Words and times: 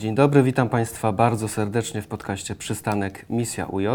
Dzień 0.00 0.14
dobry, 0.14 0.42
witam 0.42 0.68
Państwa 0.68 1.12
bardzo 1.12 1.48
serdecznie 1.48 2.02
w 2.02 2.06
podcaście 2.06 2.54
Przystanek 2.54 3.26
Misja 3.30 3.66
UJ. 3.66 3.86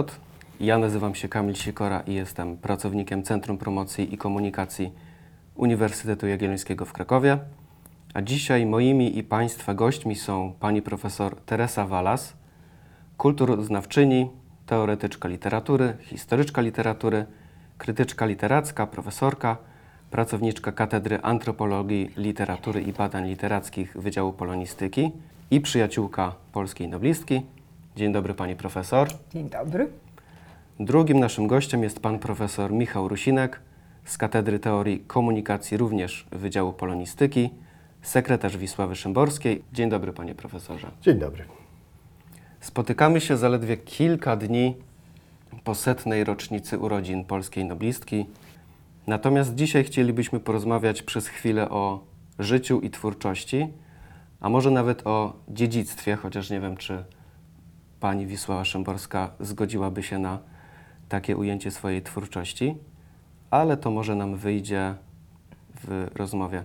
Ja 0.59 0.78
nazywam 0.78 1.15
się 1.15 1.29
Kamil 1.29 1.55
Sikora 1.55 1.99
i 1.99 2.13
jestem 2.13 2.57
pracownikiem 2.57 3.23
Centrum 3.23 3.57
Promocji 3.57 4.13
i 4.13 4.17
Komunikacji 4.17 4.91
Uniwersytetu 5.55 6.28
Jagiellońskiego 6.28 6.85
w 6.85 6.94
Krakowie. 6.94 7.37
A 8.13 8.21
dzisiaj 8.21 8.65
moimi 8.65 9.17
i 9.17 9.23
Państwa 9.23 9.73
gośćmi 9.73 10.15
są 10.15 10.53
pani 10.60 10.81
profesor 10.81 11.35
Teresa 11.46 11.87
Walas, 11.87 12.33
kulturoznawczyni, 13.17 14.29
teoretyczka 14.65 15.29
literatury, 15.29 15.94
historyczka 16.02 16.62
literatury, 16.62 17.26
krytyczka 17.77 18.26
literacka, 18.26 18.88
profesorka, 18.88 19.58
pracowniczka 20.12 20.72
Katedry 20.72 21.20
Antropologii, 21.22 22.12
Literatury 22.17 22.81
i 22.81 22.93
Badań 22.93 23.27
Literackich 23.27 23.97
Wydziału 23.97 24.33
Polonistyki 24.33 25.11
i 25.52 25.62
przyjaciółka 25.62 26.35
polskiej 26.52 26.88
noblistki. 26.88 27.41
Dzień 27.95 28.13
dobry 28.13 28.34
pani 28.34 28.55
profesor. 28.55 29.08
Dzień 29.34 29.49
dobry. 29.49 29.88
Drugim 30.80 31.20
naszym 31.20 31.48
gościem 31.48 31.84
jest 31.84 31.99
pan 31.99 32.20
profesor 32.20 32.71
Michał 32.71 33.08
Rusinek 33.08 33.59
z 34.05 34.18
Katedry 34.18 34.59
Teorii 34.59 34.99
Komunikacji 34.99 35.77
również 35.77 36.27
Wydziału 36.31 36.73
Polonistyki, 36.73 37.49
sekretarz 38.02 38.58
Wisławy 38.58 38.95
Szymborskiej. 38.95 39.63
Dzień 39.73 39.90
dobry 39.90 40.13
panie 40.13 40.35
profesorze. 40.35 40.91
Dzień 41.02 41.20
dobry. 41.20 41.44
Spotykamy 42.59 43.21
się 43.21 43.38
zaledwie 43.38 43.77
kilka 43.77 44.35
dni 44.35 44.76
po 45.63 45.76
setnej 45.76 46.23
rocznicy 46.23 46.80
urodzin 46.80 47.26
polskiej 47.26 47.66
noblistki. 47.66 48.26
Natomiast 49.07 49.55
dzisiaj 49.55 49.84
chcielibyśmy 49.84 50.40
porozmawiać 50.40 51.02
przez 51.02 51.27
chwilę 51.27 51.70
o 51.70 52.04
życiu 52.40 52.80
i 52.80 52.90
twórczości, 52.90 53.68
a 54.46 54.49
może 54.49 54.71
nawet 54.71 55.07
o 55.07 55.34
dziedzictwie, 55.49 56.15
chociaż 56.15 56.49
nie 56.49 56.60
wiem, 56.60 56.77
czy 56.77 57.04
pani 57.99 58.27
Wisława 58.27 58.65
Szymborska 58.65 59.32
zgodziłaby 59.40 60.04
się 60.04 60.20
na 60.20 60.40
takie 61.10 61.37
ujęcie 61.37 61.71
swojej 61.71 62.02
twórczości, 62.02 62.76
ale 63.52 63.77
to 63.77 63.91
może 63.91 64.16
nam 64.16 64.36
wyjdzie 64.36 64.96
w 65.84 66.08
rozmowie. 66.16 66.64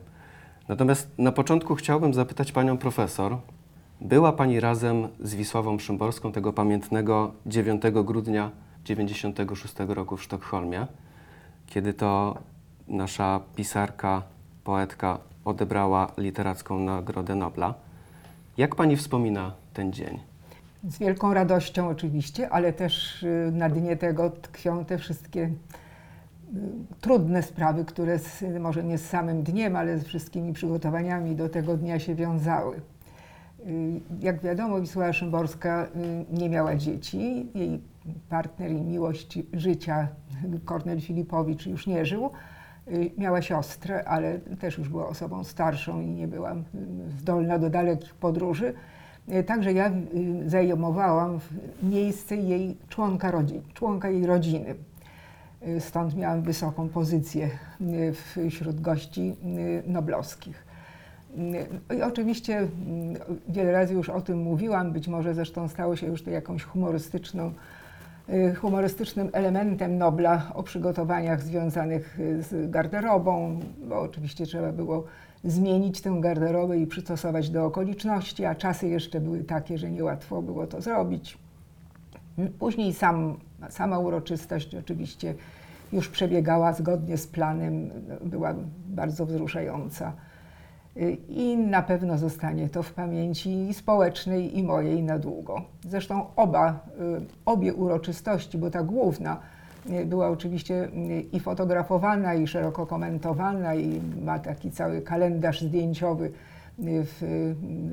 Natomiast 0.69 1.19
na 1.19 1.33
początku 1.33 1.75
chciałbym 1.75 2.15
zapytać 2.15 2.53
panią 2.53 2.79
profesor, 2.79 3.39
była 4.01 4.33
Pani 4.33 4.61
razem 4.61 5.09
z 5.21 5.35
Wisławą 5.35 5.79
Szymborską 5.79 6.33
tego 6.33 6.53
pamiętnego 6.53 7.33
9 7.47 7.83
grudnia 8.05 8.51
1996 8.85 9.75
roku 9.89 10.17
w 10.17 10.23
Sztokholmie, 10.23 10.87
kiedy 11.67 11.95
to 11.95 12.39
nasza 12.89 13.41
pisarka, 13.57 14.23
poetka 14.65 15.30
odebrała 15.45 16.13
literacką 16.17 16.79
Nagrodę 16.79 17.35
Nobla. 17.35 17.75
Jak 18.57 18.75
Pani 18.75 18.97
wspomina 18.97 19.53
ten 19.75 19.93
dzień? 19.93 20.19
Z 20.89 20.99
wielką 20.99 21.35
radością 21.35 21.89
oczywiście, 21.89 22.51
ale 22.51 22.73
też 22.73 23.23
y, 23.23 23.51
na 23.53 23.69
dnie 23.69 23.97
tego 23.97 24.31
tkwią 24.31 24.85
te 24.85 24.99
wszystkie 24.99 25.41
y, 25.41 25.51
trudne 27.01 27.43
sprawy, 27.43 27.85
które 27.85 28.19
z, 28.19 28.45
może 28.61 28.85
nie 28.85 28.99
z 28.99 29.09
samym 29.09 29.43
dniem, 29.43 29.77
ale 29.77 29.99
z 29.99 30.05
wszystkimi 30.05 30.53
przygotowaniami 30.53 31.37
do 31.37 31.49
tego 31.49 31.77
dnia 31.77 31.99
się 31.99 32.15
wiązały. 32.15 32.81
Y, 33.67 34.01
Jak 34.21 34.41
wiadomo, 34.41 34.81
Wisława 34.81 35.13
Szymborska 35.13 35.87
nie 36.33 36.49
miała 36.49 36.77
dzieci. 36.77 37.47
Jej 37.55 37.81
partner 38.29 38.71
i 38.71 38.83
miłość 38.83 39.39
życia, 39.53 40.09
Kornel 40.65 41.01
Filipowicz, 41.01 41.67
już 41.67 41.87
nie 41.87 42.05
żył. 42.05 42.31
Miała 43.19 43.43
siostrę, 43.43 44.05
ale 44.09 44.39
też 44.39 44.79
już 44.79 44.89
była 44.89 45.07
osobą 45.09 45.45
starszą 45.45 46.01
i 46.01 46.07
nie 46.07 46.29
była 46.29 46.53
y, 46.55 46.57
zdolna 47.19 47.59
do 47.59 47.71
dalekich 47.71 48.15
podróży. 48.15 48.75
Y, 49.33 49.45
Także 49.45 49.73
ja 49.73 49.91
y, 50.45 50.51
zajmowałam 50.51 51.39
miejsce 51.83 52.37
jej 52.37 52.77
członka, 52.89 53.33
rodzi- 53.33 53.61
członka 53.75 54.11
jej 54.11 54.27
rodziny. 54.27 54.75
Y, 55.69 55.81
Stąd 55.81 56.17
miałam 56.17 56.43
wysoką 56.43 56.89
pozycję 56.89 57.51
y, 57.81 58.51
wśród 58.51 58.81
gości 58.81 59.37
noblowskich. 59.87 60.65
Y, 61.91 61.97
I 61.97 62.03
oczywiście 62.03 62.59
mm, 62.59 62.69
wiele 63.49 63.73
razy 63.73 63.95
już 63.95 64.09
o 64.09 64.21
tym 64.21 64.39
mówiłam, 64.39 64.93
być 64.93 65.09
może 65.09 65.35
zresztą 65.35 65.69
stało 65.69 65.97
się 65.97 66.07
już 66.07 66.23
to 66.23 66.31
jakąś 66.31 66.63
humorystyczną, 66.63 67.53
humorystycznym 68.61 69.31
elementem 69.33 69.99
Nobla 69.99 70.53
o 70.55 70.63
przygotowaniach 70.63 71.43
związanych 71.43 72.21
y, 72.21 72.43
z 72.43 72.71
garderobą, 72.71 73.61
bo 73.89 74.01
oczywiście 74.01 74.47
trzeba 74.47 74.73
było 74.73 75.05
zmienić 75.45 76.01
tę 76.01 76.17
garderobę 76.21 76.79
i 76.79 76.87
przystosować 76.87 77.51
do 77.51 77.65
okoliczności, 77.65 78.45
a 78.45 78.55
czasy 78.55 78.89
jeszcze 78.89 79.21
były 79.21 79.45
takie, 79.45 79.79
że 79.79 79.91
niełatwo 79.91 80.43
było 80.43 80.67
to 80.67 80.81
zrobić. 80.81 81.39
Później 82.59 82.95
sam, 82.95 83.37
sama 83.69 83.99
uroczystość 83.99 84.75
oczywiście 84.75 85.35
już 85.93 86.09
przebiegała 86.09 86.73
zgodnie 86.73 87.17
z 87.17 87.27
planem, 87.27 87.91
była 88.25 88.55
bardzo 88.87 89.27
wzruszająca. 89.27 90.13
Y, 90.97 91.17
I 91.29 91.57
na 91.57 91.83
pewno 91.83 92.19
zostanie 92.19 92.69
to 92.69 92.83
w 92.83 92.93
pamięci 92.93 93.75
społecznej, 93.75 94.59
i 94.59 94.63
mojej 94.63 95.03
na 95.03 95.19
długo. 95.19 95.63
Zresztą 95.89 96.27
oba, 96.37 96.71
y, 96.71 97.21
obie 97.47 97.75
uroczystości, 97.75 98.59
bo 98.59 98.71
ta 98.71 98.83
główna 98.83 99.41
y, 99.91 100.07
była 100.07 100.29
oczywiście 100.29 100.89
i 101.33 101.41
fotografowana, 101.41 102.35
i 102.35 102.47
szeroko 102.47 102.87
komentowana, 102.87 103.75
i 103.75 104.01
ma 104.23 104.39
taki 104.39 104.71
cały 104.71 105.03
kalendarz 105.03 105.61
zdjęciowy 105.61 106.33
w, 106.79 107.17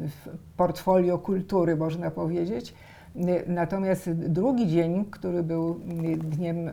w 0.07 0.37
portfolio 0.57 1.17
kultury, 1.17 1.75
można 1.75 2.11
powiedzieć. 2.11 2.73
Natomiast 3.47 4.11
drugi 4.11 4.67
dzień, 4.67 5.05
który 5.11 5.43
był 5.43 5.79
dniem 6.17 6.69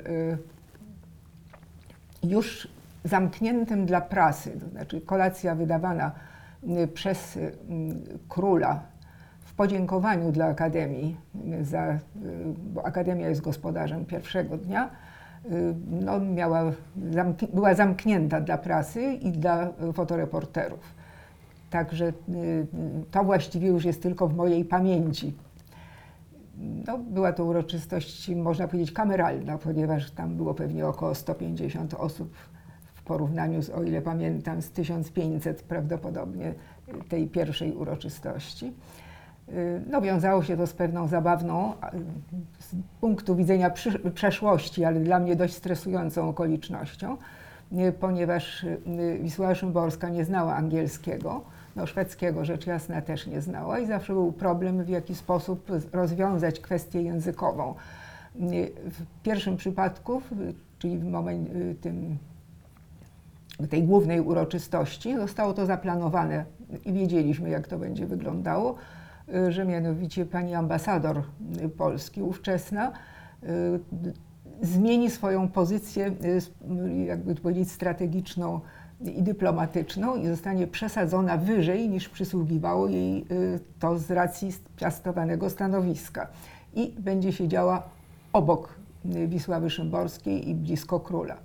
już 2.22 2.68
zamkniętym 3.04 3.86
dla 3.86 4.00
prasy, 4.00 4.60
to 4.60 4.68
znaczy 4.68 5.00
kolacja 5.00 5.54
wydawana 5.54 6.12
y, 6.82 6.88
przez 6.88 7.36
y, 7.36 7.52
króla 8.28 8.82
w 9.40 9.54
podziękowaniu 9.54 10.32
dla 10.32 10.46
Akademii, 10.46 11.16
y, 11.60 11.64
za, 11.64 11.98
bo 12.56 12.86
Akademia 12.86 13.28
jest 13.28 13.40
gospodarzem 13.40 14.04
pierwszego 14.04 14.58
dnia, 14.58 14.90
no, 15.90 16.20
miała, 16.20 16.72
była 17.52 17.74
zamknięta 17.74 18.40
dla 18.40 18.58
prasy 18.58 19.02
i 19.02 19.32
dla 19.32 19.68
fotoreporterów. 19.92 20.94
Także 21.70 22.12
to 23.10 23.24
właściwie 23.24 23.68
już 23.68 23.84
jest 23.84 24.02
tylko 24.02 24.28
w 24.28 24.36
mojej 24.36 24.64
pamięci. 24.64 25.34
No, 26.86 26.98
była 26.98 27.32
to 27.32 27.44
uroczystość, 27.44 28.28
można 28.28 28.68
powiedzieć, 28.68 28.92
kameralna, 28.92 29.58
ponieważ 29.58 30.10
tam 30.10 30.36
było 30.36 30.54
pewnie 30.54 30.86
około 30.86 31.14
150 31.14 31.94
osób 31.94 32.34
porównaniu, 33.04 33.62
z, 33.62 33.70
o 33.70 33.82
ile 33.82 34.02
pamiętam, 34.02 34.62
z 34.62 34.70
1500 34.70 35.62
prawdopodobnie 35.62 36.54
tej 37.08 37.26
pierwszej 37.26 37.72
uroczystości. 37.72 38.72
Y, 39.48 39.82
No, 39.90 40.00
wiązało 40.00 40.42
się 40.42 40.56
to 40.56 40.66
z 40.66 40.72
pewną 40.72 41.08
zabawną, 41.08 41.72
z 42.58 42.74
punktu 43.00 43.36
widzenia 43.36 43.70
przeszłości, 44.14 44.84
ale 44.84 45.00
dla 45.00 45.18
mnie 45.18 45.36
dość 45.36 45.54
stresującą 45.54 46.28
okolicznością, 46.28 47.16
y, 47.72 47.92
ponieważ 47.92 48.64
y, 48.64 49.18
Wisława 49.22 49.54
Szymborska 49.54 50.08
nie 50.08 50.24
znała 50.24 50.54
angielskiego, 50.56 51.44
no, 51.76 51.86
szwedzkiego 51.86 52.44
rzecz 52.44 52.66
jasna 52.66 53.02
też 53.02 53.26
nie 53.26 53.40
znała 53.40 53.78
i 53.78 53.86
zawsze 53.86 54.12
był 54.12 54.32
problem, 54.32 54.84
w 54.84 54.88
jaki 54.88 55.14
sposób 55.14 55.70
rozwiązać 55.92 56.60
kwestię 56.60 57.02
językową. 57.02 57.74
W 58.84 59.22
pierwszym 59.22 59.56
przypadku, 59.56 60.22
czyli 60.78 60.98
w 60.98 61.04
momencie 61.04 61.52
tym 61.80 62.18
tej 63.70 63.82
głównej 63.82 64.20
uroczystości 64.20 65.16
zostało 65.16 65.52
to 65.52 65.66
zaplanowane 65.66 66.44
i 66.84 66.92
wiedzieliśmy, 66.92 67.50
jak 67.50 67.68
to 67.68 67.78
będzie 67.78 68.06
wyglądało, 68.06 68.74
y, 69.34 69.52
że 69.52 69.64
mianowicie 69.64 70.26
pani 70.26 70.54
ambasador 70.54 71.22
Polski 71.76 72.22
ówczesna 72.22 72.92
y, 73.42 73.46
zmieni 74.62 75.10
swoją 75.10 75.48
pozycję, 75.48 76.06
y, 76.06 77.04
jakby 77.04 77.34
powiedzieć, 77.34 77.70
strategiczną 77.70 78.60
i 79.00 79.22
dyplomatyczną 79.22 80.16
i 80.16 80.26
zostanie 80.26 80.66
przesadzona 80.66 81.36
wyżej 81.36 81.88
niż 81.88 82.08
przysługiwało 82.08 82.88
jej 82.88 83.26
to 83.78 83.98
z 83.98 84.10
racji 84.10 84.52
piastowanego 84.76 85.50
stanowiska 85.50 86.26
i 86.74 86.94
będzie 86.98 87.32
siedziała 87.32 87.82
obok 88.32 88.74
Wisławy 89.04 89.70
Szymborskiej 89.70 90.48
i 90.48 90.54
blisko 90.54 91.00
króla. 91.00 91.36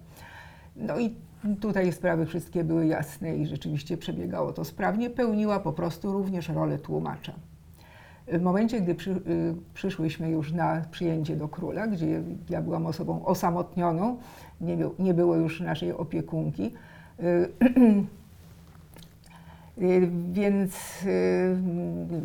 No 0.76 1.00
i 1.00 1.16
tutaj 1.62 1.92
sprawy 1.92 2.26
wszystkie 2.26 2.64
były 2.64 2.88
jasne 2.88 3.38
i 3.38 3.46
rzeczywiście 3.46 3.98
przebiegało 3.98 4.54
to 4.54 4.66
sprawnie. 4.66 5.10
Pełniła 5.10 5.60
po 5.60 5.74
prostu 5.74 6.12
również 6.12 6.50
rolę 6.50 6.78
tłumacza. 6.78 7.34
W 8.28 8.42
momencie, 8.42 8.82
gdy 8.82 8.96
przy, 8.96 9.12
y, 9.12 9.56
przyszłyśmy 9.74 10.30
już 10.30 10.54
na 10.54 10.82
przyjęcie 10.92 11.36
do 11.36 11.48
króla, 11.48 11.88
gdzie 11.88 12.22
ja 12.50 12.62
byłam 12.62 12.86
osobą 12.86 13.26
osamotnioną, 13.26 14.18
nie, 14.62 14.78
nie 15.00 15.14
było 15.14 15.36
już 15.36 15.62
naszej 15.62 15.94
opiekunki, 15.94 16.74
y, 17.20 17.50
Y, 19.82 20.10
Więc 20.32 21.06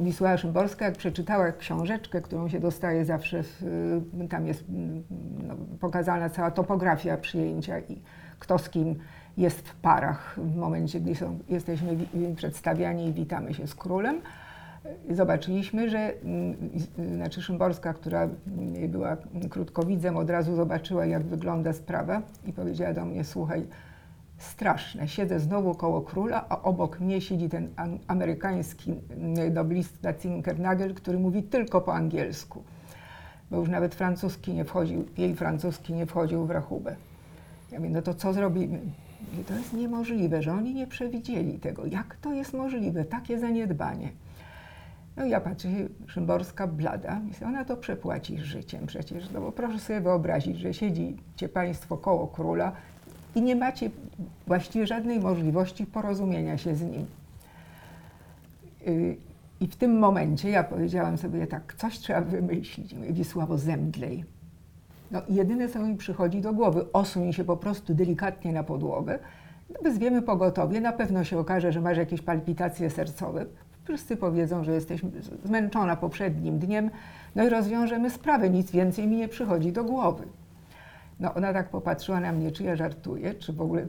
Wisława 0.01 0.37
Szymborska, 0.37 0.85
jak 0.85 0.97
przeczytała 0.97 1.53
książeczkę, 1.53 2.21
którą 2.21 2.49
się 2.49 2.61
dostaje 2.61 3.05
zawsze, 3.05 3.43
w, 3.43 4.01
tam 4.31 4.47
jest 4.47 4.65
mm, 4.69 5.03
no, 5.49 5.55
pokazana 5.81 6.31
cała 6.31 6.51
topografia 6.51 7.17
przyjęcia 7.17 7.79
i 7.79 7.99
kto 8.45 8.59
z 8.59 8.69
kim 8.71 8.95
jest 9.37 9.69
w 9.69 9.75
parach 9.75 10.35
w 10.39 10.57
momencie, 10.57 11.01
gdy 11.01 11.15
są, 11.15 11.39
jesteśmy 11.49 11.97
wi- 11.97 12.35
przedstawiani 12.37 13.07
i 13.07 13.13
witamy 13.13 13.55
się 13.55 13.67
z 13.67 13.75
królem. 13.75 14.21
Zobaczyliśmy, 15.11 15.91
że 15.91 15.99
mm, 15.99 16.57
znaczy 17.17 17.43
Szymborska, 17.43 17.95
która 17.95 18.23
mm, 18.23 18.91
była 18.91 19.17
krótkowidzem, 19.51 20.17
od 20.17 20.31
razu 20.31 20.57
zobaczyła, 20.57 21.07
jak 21.07 21.23
wygląda 21.23 21.73
sprawa 21.73 22.23
i 22.47 22.53
powiedziała 22.53 22.93
do 22.93 23.05
mnie, 23.05 23.25
słuchaj, 23.25 23.67
straszne. 24.39 25.09
Siedzę 25.09 25.41
znowu 25.41 25.75
koło 25.75 26.01
króla, 26.03 26.45
a 26.49 26.63
obok 26.63 27.01
mnie 27.01 27.21
siedzi 27.21 27.49
ten 27.49 27.69
amerykański 28.07 28.95
mm, 29.11 29.55
noblista 29.55 30.13
Zinkernagel, 30.13 30.95
który 30.95 31.19
mówi 31.19 31.43
tylko 31.43 31.81
po 31.81 31.95
angielsku. 31.95 32.63
Bo 33.51 33.57
już 33.57 33.69
nawet 33.69 33.95
francuski 33.95 34.53
nie 34.55 34.65
wchodził, 34.65 35.05
jej 35.19 35.35
francuski 35.35 35.93
nie 35.93 36.07
wchodził 36.07 36.47
w 36.47 36.51
rachubę. 36.51 36.97
Ja 37.75 37.81
mówię, 37.81 37.91
no 37.91 38.03
to 38.03 38.15
co 38.15 38.33
zrobimy? 38.33 38.81
To 39.47 39.55
jest 39.55 39.73
niemożliwe, 39.73 40.43
że 40.43 40.53
oni 40.53 40.75
nie 40.75 40.87
przewidzieli 40.87 41.59
tego. 41.59 41.87
Jak 41.87 42.17
to 42.17 42.33
jest 42.33 42.53
możliwe, 42.53 43.05
takie 43.05 43.39
zaniedbanie? 43.39 44.09
No 45.17 45.25
i 45.25 45.31
ja 45.31 45.41
patrzę, 45.41 45.69
Szymborska 46.07 46.67
blada, 46.67 47.21
myślę, 47.21 47.47
ona 47.47 47.65
to 47.65 47.77
przepłaci 47.77 48.39
życiem 48.39 48.87
przecież, 48.87 49.31
no 49.31 49.41
bo 49.41 49.53
proszę 49.53 49.79
sobie 49.79 50.01
wyobrazić, 50.01 50.59
że 50.59 50.75
siedzicie 50.75 51.49
Państwo 51.49 51.97
koło 51.97 52.27
króla 52.27 52.73
i 53.35 53.43
nie 53.43 53.57
macie 53.57 53.91
właściwie 54.47 54.87
żadnej 54.87 55.21
możliwości 55.21 55.87
porozumienia 55.87 56.59
się 56.59 56.75
z 56.75 56.83
nim. 56.83 57.07
Y, 58.87 59.17
I 59.61 59.67
w 59.67 59.77
tym 59.77 59.99
momencie 59.99 60.51
ja 60.51 60.65
powiedziałam 60.65 61.19
sobie 61.19 61.47
tak, 61.47 61.75
coś 61.75 61.99
trzeba 61.99 62.21
wymyślić. 62.21 62.95
Wisławo, 62.95 63.59
zemdlej. 63.59 64.34
No 65.15 65.23
jedyne, 65.29 65.69
co 65.69 65.79
mi 65.79 65.97
przychodzi 65.97 66.41
do 66.41 66.53
głowy, 66.53 66.93
osuń 66.93 67.33
się 67.33 67.45
po 67.45 67.57
prostu 67.57 67.95
delikatnie 67.95 68.53
na 68.53 68.63
podłogę, 68.63 69.19
no 69.71 69.81
wezwiemy 69.83 70.23
pogotowie, 70.23 70.81
na 70.81 70.93
pewno 70.93 71.25
się 71.25 71.39
okaże, 71.39 71.73
że 71.73 71.81
masz 71.81 71.97
jakieś 71.97 72.21
palpitacje 72.21 72.91
sercowe. 72.91 73.47
Wszyscy 73.85 74.17
powiedzą, 74.17 74.65
że 74.65 74.73
jesteś 74.73 75.01
zmęczona 75.45 75.97
poprzednim 75.97 76.59
dniem, 76.59 76.91
no 77.35 77.45
i 77.45 77.49
rozwiążemy 77.49 78.11
sprawę, 78.11 78.51
nic 78.51 78.71
więcej 78.71 79.07
mi 79.07 79.17
nie 79.17 79.29
przychodzi 79.29 79.73
do 79.73 79.85
głowy. 79.85 80.25
No 81.21 81.35
ona 81.35 81.53
tak 81.53 81.69
popatrzyła 81.69 82.21
na 82.21 82.33
mnie, 82.33 82.53
czy 82.53 82.65
ja 82.65 82.77
żartuję, 82.77 83.35
czy 83.35 83.53
w 83.53 83.61
ogóle, 83.61 83.87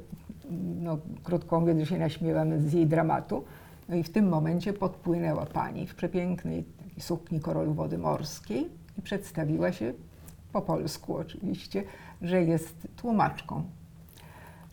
no 0.81 0.98
krótko 1.24 1.60
mówiąc, 1.60 1.89
się 1.89 1.98
naśmiewamy 1.98 2.60
z 2.60 2.74
jej 2.74 2.88
dramatu. 2.88 3.44
No 3.89 3.95
i 3.95 4.04
w 4.04 4.10
tym 4.10 4.30
momencie 4.30 4.74
podpłynęła 4.74 5.45
pani 5.45 5.88
w 5.88 5.95
przepięknej 5.95 6.66
sukni 7.00 7.39
korolu 7.39 7.74
wody 7.74 7.98
morskiej 7.98 8.69
i 8.98 9.01
przedstawiła 9.01 9.72
się 9.72 9.94
po 10.56 10.62
polsku 10.62 11.18
oczywiście, 11.18 11.84
że 12.22 12.44
jest 12.44 12.88
tłumaczką, 12.96 13.63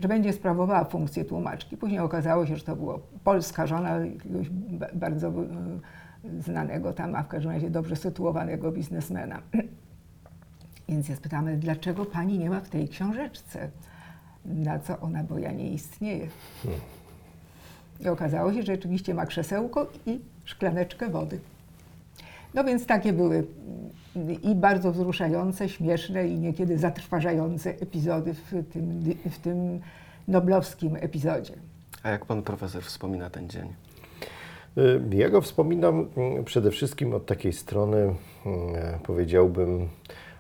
że 0.00 0.08
będzie 0.08 0.32
sprawowała 0.32 0.84
funkcję 0.84 1.25
tłumaczki. 1.25 1.76
Później 1.76 2.00
okazało 2.00 2.46
się, 2.46 2.56
że 2.56 2.64
to 2.64 2.76
była 2.76 2.99
polska 3.25 3.67
żona 3.67 3.90
jakiegoś 3.90 4.50
ba- 4.50 4.88
bardzo 4.94 5.29
e, 5.29 5.32
znanego 6.43 6.93
tam, 6.93 7.14
a 7.14 7.23
w 7.23 7.29
każdym 7.29 7.52
razie 7.52 7.70
dobrze 7.70 7.96
sytuowanego 7.96 8.73
biznesmena. 8.73 9.43
Więc 10.88 11.08
ja 11.08 11.17
spytamy, 11.17 11.56
dlaczego 11.56 12.05
pani 12.05 12.38
nie 12.38 12.50
ma 12.50 12.61
w 12.61 12.69
tej 12.69 12.88
książeczce? 12.88 13.70
Na 14.44 14.78
co 14.78 15.00
ona, 15.00 15.25
bo 15.25 15.38
ja 15.38 15.52
nie 15.52 15.70
istnieję. 15.73 16.28
I 18.00 18.08
okazało 18.08 18.52
się, 18.52 18.62
że 18.62 18.73
rzeczywiście 18.73 19.14
ma 19.14 19.26
krzesełko 19.26 19.87
i 20.06 20.20
szklaneczkę 20.44 21.08
wody. 21.08 21.40
No 22.55 22.64
więc 22.64 22.87
takie 22.87 23.12
były 23.12 23.46
i 24.43 24.55
bardzo 24.55 24.93
wzruszające, 24.93 25.69
śmieszne 25.69 26.29
i 26.29 26.38
niekiedy 26.38 26.79
zatrważające 26.79 27.70
epizody 27.70 28.35
w 28.35 28.50
tym, 28.73 29.14
w 29.31 29.38
tym 29.38 29.81
noblowskim 30.29 30.97
epizodzie. 31.00 31.55
A 32.03 32.11
jak 32.11 32.26
pan 32.26 32.43
profesor 32.43 32.82
wspomina 32.82 33.31
ten 33.31 33.49
dzień? 33.49 33.69
Y, 34.79 35.17
Ja 35.17 35.29
go 35.31 35.41
wspominam 35.41 36.09
mm, 36.17 36.44
przede 36.44 36.70
wszystkim 36.70 37.14
od 37.14 37.26
takiej 37.26 37.53
strony, 37.53 37.99
mm, 37.99 38.14
powiedziałbym, 39.03 39.88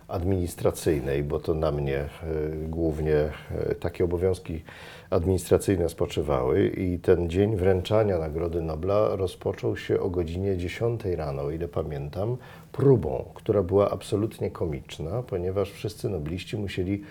administracyjnej, 0.08 1.22
bo 1.22 1.40
to 1.40 1.54
na 1.54 1.70
mnie 1.70 1.98
y, 1.98 2.68
głównie 2.68 3.30
y, 3.70 3.74
takie 3.74 4.04
obowiązki 4.04 4.62
administracyjne 5.10 5.88
spoczywały. 5.88 6.68
I 6.68 6.98
ten 6.98 7.30
dzień 7.30 7.56
wręczania 7.56 8.18
Nagrody 8.18 8.62
Nobla 8.62 9.16
rozpoczął 9.16 9.76
się 9.76 10.00
o 10.00 10.10
godzinie 10.10 10.56
10 10.56 11.04
rano, 11.04 11.42
o 11.42 11.50
ile 11.50 11.68
pamiętam, 11.68 12.36
próbą, 12.72 13.24
która 13.34 13.62
była 13.62 13.90
absolutnie 13.90 14.50
komiczna, 14.50 15.22
ponieważ 15.22 15.70
wszyscy 15.70 16.08
nobliści 16.08 16.56
musieli 16.56 17.02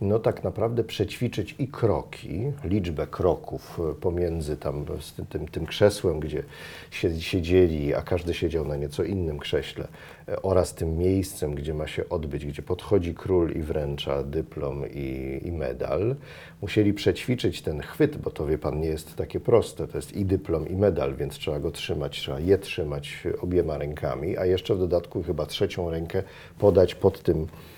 no 0.00 0.18
tak 0.18 0.44
naprawdę 0.44 0.84
przećwiczyć 0.84 1.54
i 1.58 1.68
kroki, 1.68 2.52
liczbę 2.64 3.06
kroków 3.06 3.80
e, 3.90 3.94
pomiędzy 3.94 4.56
tam 4.56 4.84
tym, 5.16 5.26
tym, 5.26 5.48
tym 5.48 5.66
krzesłem, 5.66 6.20
gdzie 6.20 6.42
sie- 6.90 7.20
siedzieli, 7.20 7.94
a 7.94 8.02
każdy 8.02 8.34
siedział 8.34 8.68
na 8.68 8.76
nieco 8.76 9.04
innym 9.04 9.38
krześle, 9.38 9.88
e, 10.28 10.42
oraz 10.42 10.74
tym 10.74 10.98
miejscem, 10.98 11.54
gdzie 11.54 11.74
ma 11.74 11.86
się 11.86 12.08
odbyć, 12.08 12.46
gdzie 12.46 12.62
podchodzi 12.62 13.14
król 13.14 13.52
i 13.52 13.62
wręcza 13.62 14.22
dyplom 14.22 14.84
i, 14.94 15.40
i 15.44 15.52
medal. 15.52 16.16
Musieli 16.62 16.94
przećwiczyć 16.94 17.62
ten 17.62 17.80
chwyt, 17.80 18.16
bo 18.16 18.30
to 18.30 18.46
wie 18.46 18.58
pan 18.58 18.80
nie 18.80 18.88
jest 18.88 19.16
takie 19.16 19.40
proste. 19.40 19.88
To 19.88 19.98
jest 19.98 20.16
i 20.16 20.24
dyplom, 20.24 20.68
i 20.68 20.76
medal, 20.76 21.14
więc 21.14 21.34
trzeba 21.34 21.58
go 21.58 21.70
trzymać, 21.70 22.20
trzeba 22.20 22.40
je 22.40 22.58
trzymać 22.58 23.24
obiema 23.40 23.78
rękami, 23.78 24.36
a 24.36 24.46
jeszcze 24.46 24.74
w 24.74 24.78
dodatku 24.78 25.22
chyba 25.22 25.46
trzecią 25.46 25.90
rękę 25.90 26.22
podać 26.58 26.94
pod 26.94 27.22
tym 27.22 27.42
e, 27.42 27.75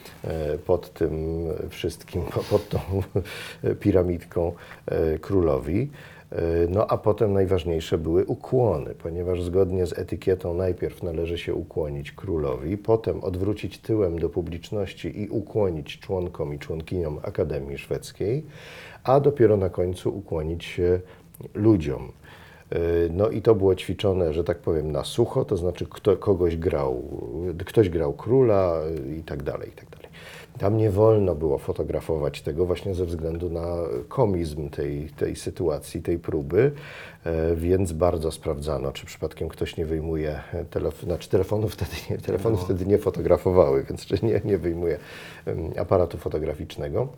pod 0.66 0.92
tym 0.92 1.44
wszystkim, 1.68 2.22
po- 2.22 2.40
pod 2.50 2.68
tą 2.68 2.78
piramidką 3.80 4.52
e, 4.86 5.18
królowi. 5.18 5.90
E, 6.32 6.42
No 6.68 6.86
a 6.86 6.96
potem 6.98 7.32
najważniejsze 7.32 7.98
były 7.98 8.24
ukłony, 8.26 8.94
ponieważ 8.94 9.42
zgodnie 9.42 9.86
z 9.86 9.98
etykietą 9.98 10.54
najpierw 10.54 11.02
należy 11.02 11.38
się 11.38 11.54
ukłonić 11.54 12.12
królowi, 12.12 12.76
potem 12.78 13.24
odwrócić 13.24 13.78
tyłem 13.78 14.18
do 14.18 14.28
publiczności 14.28 15.20
i 15.22 15.28
ukłonić 15.28 15.98
członkom 15.98 16.54
i 16.54 16.58
członkiniom 16.58 17.18
Akademii 17.22 17.78
Szwedzkiej, 17.78 18.44
a 19.04 19.20
dopiero 19.20 19.56
na 19.56 19.68
końcu 19.70 20.16
ukłonić 20.16 20.64
się 20.64 21.00
ludziom. 21.54 22.12
E, 22.70 22.78
No 23.10 23.28
i 23.30 23.42
to 23.42 23.54
było 23.54 23.74
ćwiczone, 23.74 24.32
że 24.32 24.44
tak 24.44 24.58
powiem, 24.58 24.92
na 24.92 25.04
sucho, 25.04 25.44
to 25.44 25.56
znaczy 25.56 25.86
kto, 25.90 26.16
kogoś 26.16 26.56
grał, 26.56 27.02
ktoś 27.66 27.88
grał 27.88 28.12
króla 28.12 28.74
e, 29.10 29.16
i 29.16 29.22
tak 29.22 29.42
dalej, 29.42 29.68
i 29.68 29.72
tak 29.72 29.90
dalej. 29.90 30.07
Tam 30.58 30.76
nie 30.76 30.90
wolno 30.90 31.34
było 31.34 31.58
fotografować 31.58 32.42
tego 32.42 32.66
właśnie 32.66 32.94
ze 32.94 33.04
względu 33.04 33.50
na 33.50 33.76
komizm 34.08 34.70
tej, 34.70 35.10
tej 35.10 35.36
sytuacji, 35.36 36.02
tej 36.02 36.18
próby, 36.18 36.72
e, 37.24 37.56
więc 37.56 37.92
bardzo 37.92 38.30
sprawdzano, 38.30 38.92
czy 38.92 39.06
przypadkiem 39.06 39.48
ktoś 39.48 39.76
nie 39.76 39.86
wyjmuje 39.86 40.40
telefonu, 40.70 41.04
znaczy 41.04 41.28
telefonu 41.28 41.68
wtedy 41.68 41.90
nie, 42.10 42.18
telefony 42.18 42.56
wtedy 42.56 42.86
nie 42.86 42.98
fotografowały, 42.98 43.84
więc 43.84 44.06
czy 44.06 44.18
nie, 44.22 44.40
nie 44.44 44.58
wyjmuje 44.58 44.98
aparatu 45.76 46.18
fotograficznego. 46.18 47.08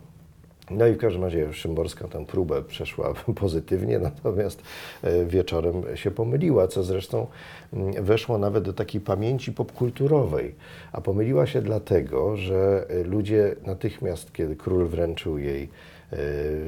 No 0.71 0.87
i 0.87 0.93
w 0.93 0.97
każdym 0.97 1.23
razie 1.23 1.53
Szymborska 1.53 2.07
tę 2.07 2.25
próbę 2.25 2.61
przeszła 2.63 3.13
pozytywnie, 3.41 3.99
natomiast 3.99 4.61
e, 5.03 5.25
wieczorem 5.25 5.83
się 5.95 6.11
pomyliła, 6.11 6.67
co 6.67 6.83
zresztą 6.83 7.27
mm, 7.73 8.03
weszło 8.05 8.37
nawet 8.37 8.63
do 8.63 8.73
takiej 8.73 9.01
pamięci 9.01 9.51
popkulturowej. 9.51 10.55
A 10.91 11.01
pomyliła 11.01 11.47
się 11.47 11.61
dlatego, 11.61 12.37
że 12.37 12.85
e, 12.89 13.03
ludzie 13.03 13.55
natychmiast, 13.65 14.33
kiedy 14.33 14.55
król 14.55 14.87
wręczył 14.87 15.37
jej 15.37 15.69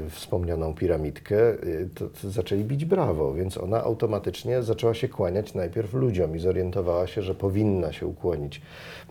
wspomnianą 0.10 0.74
piramidkę, 0.74 1.50
e, 1.50 1.56
to, 1.96 2.08
to 2.22 2.30
zaczęli 2.30 2.64
bić 2.64 2.86
brawo, 2.86 3.34
więc 3.34 3.58
ona 3.58 3.84
automatycznie 3.84 4.64
zaczęła 4.64 4.94
się 4.94 5.08
kłaniać 5.08 5.54
najpierw 5.54 5.94
ludziom 5.94 6.36
i 6.36 6.40
zorientowała 6.40 7.08
się, 7.08 7.22
że 7.22 7.36
powinna 7.36 7.94
się 7.94 8.08
ukłonić 8.08 8.62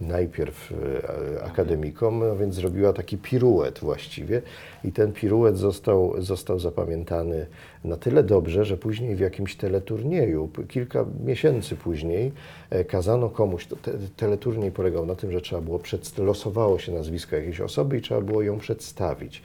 najpierw 0.00 0.72
e, 0.72 1.44
akademikom, 1.44 2.38
więc 2.38 2.54
zrobiła 2.54 2.92
taki 2.92 3.18
piruet 3.18 3.78
właściwie 3.78 4.42
i 4.84 4.92
ten 4.92 5.12
piruet 5.12 5.56
został, 5.56 6.14
został 6.18 6.58
zapamiętany 6.58 7.46
na 7.84 7.96
tyle 7.96 8.22
dobrze, 8.22 8.64
że 8.64 8.76
później 8.76 9.16
w 9.16 9.20
jakimś 9.20 9.56
teleturnieju, 9.56 10.48
kilka 10.68 11.04
miesięcy 11.24 11.76
później, 11.76 12.32
e, 12.70 12.84
kazano 12.84 13.28
komuś, 13.28 13.66
te, 13.66 13.92
teleturniej 14.16 14.72
polegał 14.72 15.06
na 15.06 15.14
tym, 15.14 15.32
że 15.32 15.40
trzeba 15.40 15.62
było, 15.62 15.78
przedst- 15.78 16.24
losowało 16.24 16.78
się 16.78 16.92
nazwisko 16.92 17.36
jakiejś 17.36 17.60
osoby 17.60 17.98
i 17.98 18.00
trzeba 18.00 18.20
było 18.20 18.42
ją 18.42 18.58
przedstawić. 18.58 19.42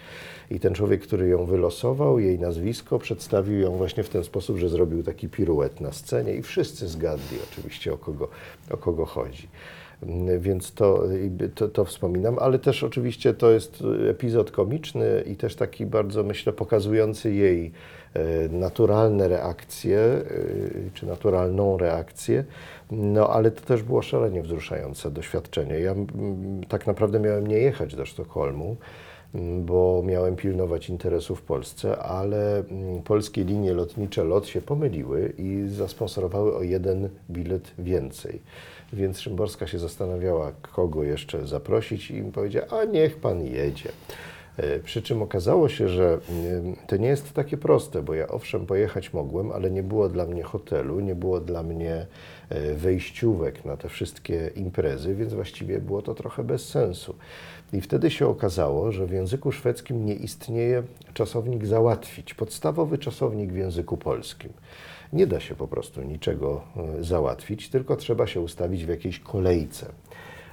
I 0.52 0.60
ten 0.60 0.74
człowiek, 0.74 1.02
który 1.02 1.28
ją 1.28 1.46
wylosował, 1.46 2.20
jej 2.20 2.40
nazwisko, 2.40 3.00
przedstawił 3.00 3.60
ją 3.60 3.78
właśnie 3.78 4.04
w 4.04 4.10
ten 4.10 4.24
sposób, 4.24 4.58
że 4.58 4.70
zrobił 4.70 5.04
taki 5.04 5.30
piruet 5.30 5.82
na 5.82 5.92
scenie 5.92 6.34
i 6.34 6.42
wszyscy 6.42 6.88
zgadli 6.88 7.38
oczywiście 7.52 7.94
o 7.94 7.98
kogo, 7.98 8.28
o 8.72 8.78
kogo 8.78 9.06
chodzi. 9.06 9.48
Mm, 10.04 10.40
Więc 10.40 10.72
to, 10.74 11.04
to, 11.56 11.68
to 11.70 11.86
wspominam, 11.86 12.40
ale 12.40 12.60
też 12.60 12.84
oczywiście 12.84 13.34
to 13.34 13.52
jest 13.52 13.84
epizod 14.10 14.52
komiczny 14.52 15.24
i 15.26 15.36
też 15.36 15.56
taki 15.56 15.86
bardzo, 15.86 16.24
myślę, 16.24 16.54
pokazujący 16.54 17.34
jej 17.34 17.66
e, 17.66 17.70
naturalne 18.50 19.28
reakcje, 19.28 20.00
e, 20.00 20.24
czy 20.94 21.06
naturalną 21.06 21.78
reakcję, 21.78 22.44
no 22.92 23.30
ale 23.30 23.52
to 23.52 23.62
też 23.62 23.84
było 23.84 24.02
szalenie 24.02 24.42
wzruszające 24.42 25.12
doświadczenie. 25.12 25.80
Ja 25.80 25.96
tak 26.68 26.88
naprawdę 26.88 27.20
miałem 27.20 27.48
nie 27.48 27.58
jechać 27.58 27.96
do 27.96 28.06
Sztokholmu, 28.06 28.76
bo 29.62 30.04
miałem 30.06 30.36
pilnować 30.36 30.90
interesu 30.90 31.36
w 31.36 31.42
Polsce, 31.42 31.98
ale 31.98 32.64
polskie 33.04 33.44
linie 33.44 33.74
lotnicze 33.74 34.24
LOT 34.24 34.48
się 34.48 34.62
pomyliły 34.62 35.34
i 35.38 35.64
zasponsorowały 35.68 36.56
o 36.56 36.64
jeden 36.64 37.10
bilet 37.30 37.72
więcej. 37.80 38.42
Więc 38.94 39.20
Szymborska 39.20 39.68
się 39.68 39.80
zastanawiała, 39.80 40.52
kogo 40.62 41.04
jeszcze 41.04 41.48
zaprosić 41.48 42.12
i 42.12 42.16
im 42.16 42.32
powiedziała, 42.32 42.68
a 42.82 42.86
niech 42.86 43.18
pan 43.18 43.46
jedzie. 43.46 43.90
E, 44.58 44.80
Przy 44.80 45.02
czym 45.02 45.22
okazało 45.22 45.70
się, 45.70 45.90
że 45.90 46.20
mm, 46.30 46.76
to 46.88 46.98
nie 46.98 47.08
jest 47.08 47.34
takie 47.34 47.58
proste, 47.58 48.02
bo 48.02 48.14
ja 48.14 48.28
owszem 48.28 48.66
pojechać 48.66 49.14
mogłem, 49.14 49.52
ale 49.52 49.72
nie 49.72 49.84
było 49.84 50.10
dla 50.10 50.26
mnie 50.26 50.44
hotelu, 50.44 51.00
nie 51.00 51.16
było 51.16 51.40
dla 51.40 51.64
mnie 51.64 52.06
e, 52.50 52.74
wejściówek 52.74 53.66
na 53.66 53.78
te 53.78 53.90
wszystkie 53.90 54.52
imprezy, 54.56 55.16
więc 55.16 55.34
właściwie 55.34 55.80
było 55.80 56.02
to 56.02 56.16
trochę 56.16 56.44
bez 56.44 56.70
sensu. 56.70 57.16
I 57.74 57.82
wtedy 57.82 58.12
się 58.12 58.28
okazało, 58.28 58.92
że 58.92 59.06
w 59.06 59.12
języku 59.12 59.52
szwedzkim 59.52 60.06
nie 60.06 60.14
istnieje 60.16 60.84
czasownik 61.14 61.66
załatwić, 61.66 62.34
podstawowy 62.34 62.98
czasownik 62.98 63.52
w 63.52 63.58
języku 63.58 63.98
polskim. 63.98 64.54
Nie 65.14 65.28
da 65.28 65.40
się 65.40 65.56
po 65.56 65.68
prostu 65.68 66.02
niczego 66.02 66.62
e, 67.00 67.04
załatwić, 67.04 67.70
tylko 67.70 67.96
trzeba 67.96 68.28
się 68.28 68.42
ustawić 68.42 68.86
w 68.86 68.90
jakiejś 68.90 69.20
kolejce. 69.20 69.86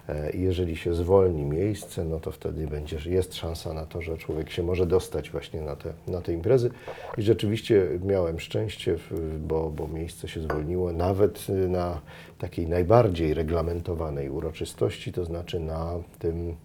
E, 0.08 0.36
jeżeli 0.36 0.76
się 0.76 0.94
zwolni 0.94 1.44
miejsce, 1.44 2.04
no 2.04 2.20
to 2.20 2.32
wtedy 2.32 2.66
będzie, 2.66 2.98
jest 3.10 3.34
szansa 3.34 3.74
na 3.74 3.86
to, 3.86 4.02
że 4.02 4.18
człowiek 4.18 4.50
się 4.50 4.62
może 4.62 4.86
dostać 4.86 5.30
właśnie 5.30 5.60
na 5.60 5.76
te, 5.76 5.92
na 6.06 6.20
te 6.20 6.32
imprezy. 6.32 6.70
I 7.18 7.22
rzeczywiście 7.22 7.88
miałem 8.04 8.40
szczęście, 8.40 8.96
bo, 9.40 9.70
bo 9.70 9.88
miejsce 9.88 10.28
się 10.28 10.40
zwolniło 10.40 10.92
nawet 10.92 11.48
na 11.68 12.00
takiej 12.38 12.68
najbardziej 12.68 13.34
reglamentowanej 13.34 14.30
uroczystości, 14.30 15.12
to 15.12 15.24
znaczy 15.24 15.60
na 15.60 15.92
tym 16.18 16.56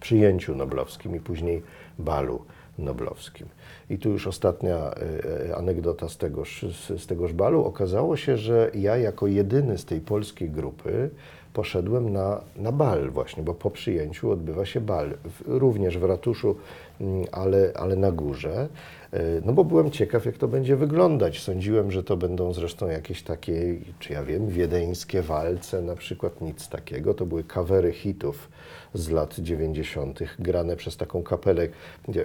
przyjęciu 0.00 0.54
noblowskim 0.54 1.16
i 1.16 1.20
później 1.20 1.62
balu 1.98 2.44
noblowskim. 2.78 3.46
I 3.90 3.98
tu 3.98 4.10
już 4.10 4.26
ostatnia 4.26 4.76
e, 4.76 5.50
e, 5.50 5.56
anegdota 5.56 6.08
z 6.08 6.16
tegoż, 6.16 6.64
z 6.98 7.06
tegoż 7.06 7.32
balu. 7.32 7.64
Okazało 7.64 8.16
się, 8.16 8.36
że 8.36 8.70
ja 8.74 8.96
jako 8.96 9.26
jedyny 9.26 9.78
z 9.78 9.84
tej 9.84 10.00
polskiej 10.00 10.50
grupy 10.50 11.10
poszedłem 11.52 12.12
na, 12.12 12.40
na 12.56 12.72
bal 12.72 13.10
właśnie, 13.10 13.42
bo 13.42 13.54
po 13.54 13.70
przyjęciu 13.70 14.30
odbywa 14.30 14.66
się 14.66 14.80
bal, 14.80 15.14
również 15.46 15.98
w 15.98 16.04
ratuszu, 16.04 16.56
mm, 17.00 17.26
ale, 17.32 17.72
ale 17.74 17.96
na 17.96 18.12
górze. 18.12 18.68
E, 19.12 19.22
No 19.44 19.52
bo 19.52 19.64
byłem 19.64 19.90
ciekaw, 19.90 20.26
jak 20.26 20.38
to 20.38 20.48
będzie 20.48 20.76
wyglądać. 20.76 21.40
Sądziłem, 21.40 21.90
że 21.90 22.04
to 22.04 22.16
będą 22.16 22.52
zresztą 22.52 22.88
jakieś 22.88 23.22
takie, 23.22 23.74
czy 23.98 24.12
ja 24.12 24.22
wiem, 24.22 24.48
wiedeńskie 24.48 25.22
walce, 25.22 25.82
na 25.82 25.96
przykład 25.96 26.40
nic 26.40 26.68
takiego. 26.68 27.14
To 27.14 27.26
były 27.26 27.44
kawery 27.44 27.92
hitów 27.92 28.48
z 28.94 29.10
lat 29.10 29.38
90., 29.38 30.20
grane 30.38 30.76
przez 30.76 30.96
taką 30.96 31.22
kapelę, 31.22 31.68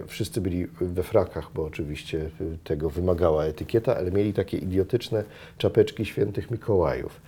wszyscy 0.07 0.41
byli 0.41 0.67
we 0.81 1.03
frakach, 1.03 1.51
bo 1.55 1.63
oczywiście 1.63 2.17
y, 2.17 2.57
tego 2.63 2.89
wymagała 2.89 3.46
etykieta, 3.46 3.98
ale 3.98 4.12
mieli 4.12 4.34
takie 4.34 4.57
idiotyczne 4.57 5.24
czapeczki 5.57 6.05
świętych 6.05 6.51
Mikołajów. 6.51 7.22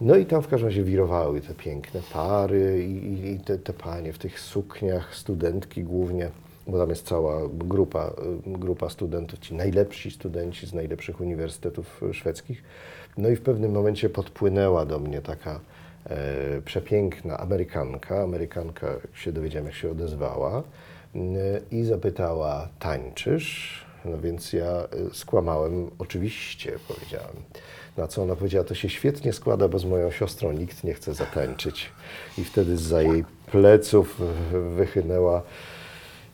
No 0.00 0.16
i 0.16 0.26
tam 0.26 0.42
w 0.42 0.48
każdym 0.48 0.68
razie 0.68 0.82
wirowały 0.84 1.40
te 1.40 1.54
piękne 1.54 2.00
pary 2.12 2.84
i, 2.84 3.26
i- 3.34 3.40
te, 3.40 3.58
te 3.58 3.72
panie 3.72 4.12
w 4.12 4.18
tych 4.18 4.40
sukniach, 4.40 5.14
studentki 5.14 5.82
głównie, 5.84 6.30
bo 6.66 6.78
tam 6.78 6.90
jest 6.90 7.06
cała 7.06 7.40
grupa, 7.54 8.10
y, 8.46 8.58
grupa 8.58 8.88
studentów, 8.88 9.38
ci 9.38 9.54
najlepsi 9.54 10.10
studenci 10.10 10.66
z 10.66 10.74
najlepszych 10.74 11.20
uniwersytetów 11.20 12.02
y, 12.02 12.14
szwedzkich. 12.14 12.62
No 13.16 13.28
i 13.28 13.36
w 13.36 13.40
pewnym 13.42 13.72
momencie 13.72 14.08
podpłynęła 14.10 14.86
do 14.86 14.98
mnie 14.98 15.20
taka 15.22 15.60
e, 16.06 16.16
przepiękna 16.64 17.38
Amerykanka. 17.38 18.22
Amerykanka, 18.22 18.86
jak 18.86 19.16
się 19.16 19.32
dowiedziałem, 19.32 19.66
jak 19.66 19.74
się 19.74 19.90
odezwała 19.90 20.62
y, 21.16 21.20
i 21.70 21.84
zapytała, 21.84 22.68
tańczysz? 22.78 23.87
No 24.04 24.18
więc 24.18 24.52
ja 24.52 24.88
y, 25.10 25.14
skłamałem, 25.14 25.90
oczywiście, 25.98 26.72
powiedziałem. 26.88 27.36
Na 27.96 28.08
co 28.08 28.22
ona 28.22 28.36
powiedziała, 28.36 28.64
to 28.64 28.74
się 28.74 28.88
świetnie 28.88 29.32
składa, 29.32 29.68
bo 29.68 29.78
z 29.78 29.84
moją 29.84 30.10
siostrą 30.10 30.52
nikt 30.52 30.84
nie 30.84 30.94
chce 30.94 31.14
zatańczyć. 31.14 31.90
I 32.38 32.44
wtedy 32.44 32.76
za 32.76 33.02
jej 33.02 33.24
pleców 33.52 34.20
wychynęła, 34.76 35.42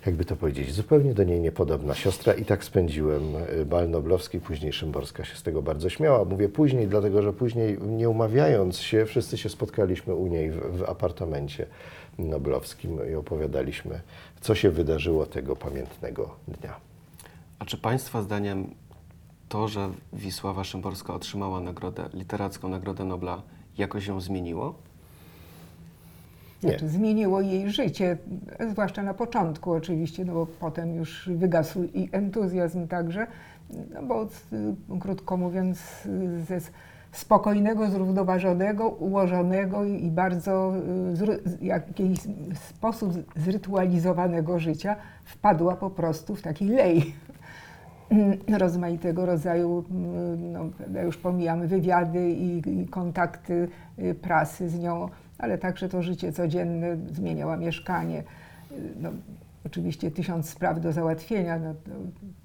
jakby 0.07 0.25
to 0.25 0.37
powiedzieć, 0.37 0.73
zupełnie 0.73 1.15
do 1.15 1.25
niej 1.25 1.41
niepodobna 1.41 1.95
siostra. 1.95 2.33
I 2.33 2.45
tak 2.45 2.65
spędziłem 2.65 3.23
y, 3.61 3.65
bal 3.67 3.91
noblowski, 3.91 4.41
później 4.41 4.73
Szymborska 4.73 5.25
się 5.25 5.37
z 5.37 5.43
tego 5.43 5.63
bardzo 5.63 5.91
śmiała. 5.91 6.25
Mówię 6.25 6.49
później, 6.49 6.89
dlatego 6.89 7.23
że 7.23 7.33
później, 7.33 7.79
nie 7.83 8.09
umawiając 8.09 8.79
się, 8.79 9.07
wszyscy 9.07 9.39
się 9.39 9.49
spotkaliśmy 9.49 10.15
u 10.15 10.27
niej 10.27 10.51
w, 10.51 10.77
w 10.79 10.83
apartamencie 10.83 11.67
noblowskim 12.19 13.11
i 13.11 13.15
opowiadaliśmy, 13.15 14.01
co 14.41 14.55
się 14.55 14.71
wydarzyło 14.71 15.27
tego 15.27 15.57
pamiętnego 15.57 16.37
dnia. 16.49 16.94
A 17.65 17.67
czy 17.67 17.79
Państwa 17.79 18.23
zdaniem 18.23 18.75
to, 19.49 19.69
że 19.69 19.91
Wisława 20.13 20.65
Szymborska 20.65 21.15
otrzymała 21.15 21.61
nagrodę, 21.61 22.09
literacką 22.15 22.69
Nagrodę 22.69 23.05
Nobla, 23.05 23.43
jakoś 23.79 24.07
ją 24.07 24.21
zmieniło? 24.21 24.75
Nie. 26.63 26.71
Znaczy, 26.71 26.89
zmieniło 26.89 27.41
jej 27.41 27.71
życie, 27.71 28.19
zwłaszcza 28.71 29.03
na 29.03 29.15
początku 29.15 29.73
oczywiście, 29.73 30.25
no 30.25 30.35
bo 30.35 30.47
potem 30.47 30.95
już 30.95 31.29
wygasł 31.29 31.85
i 31.85 32.09
entuzjazm 32.13 32.89
także, 32.89 33.27
no 33.95 34.03
bo 34.03 34.25
y, 34.25 34.99
krótko 35.01 35.37
mówiąc 35.37 35.79
ze 36.49 36.61
spokojnego, 37.13 37.91
zrównoważonego, 37.91 38.89
ułożonego 38.89 39.85
i 39.85 40.11
bardzo 40.11 40.73
y, 41.23 41.59
w 41.59 41.63
jakiś 41.63 42.19
sposób 42.55 43.13
zrytualizowanego 43.37 44.59
życia 44.59 44.97
wpadła 45.25 45.77
po 45.77 45.91
prostu 45.91 46.35
w 46.35 46.43
taki 46.43 46.65
lej 46.65 47.15
rozmaitego 48.59 49.27
rodzaju, 49.27 49.85
mm, 49.91 50.53
no, 50.53 50.65
prawda, 50.77 51.03
już 51.03 51.17
pomijamy 51.17 51.69
wywiady 51.69 52.31
i, 52.31 52.81
i 52.81 52.87
kontakty 52.87 53.69
y, 53.99 54.15
prasy 54.15 54.69
z 54.69 54.79
nią, 54.79 55.09
ale 55.39 55.59
także 55.59 55.89
to 55.89 56.03
życie 56.03 56.33
codzienne, 56.33 56.97
zmieniała 57.13 57.57
mieszkanie. 57.57 58.23
Y, 58.73 58.75
No, 59.01 59.11
oczywiście 59.67 60.11
tysiąc 60.11 60.49
spraw 60.49 60.81
do 60.81 60.93
załatwienia. 60.93 61.59
No, 61.59 61.75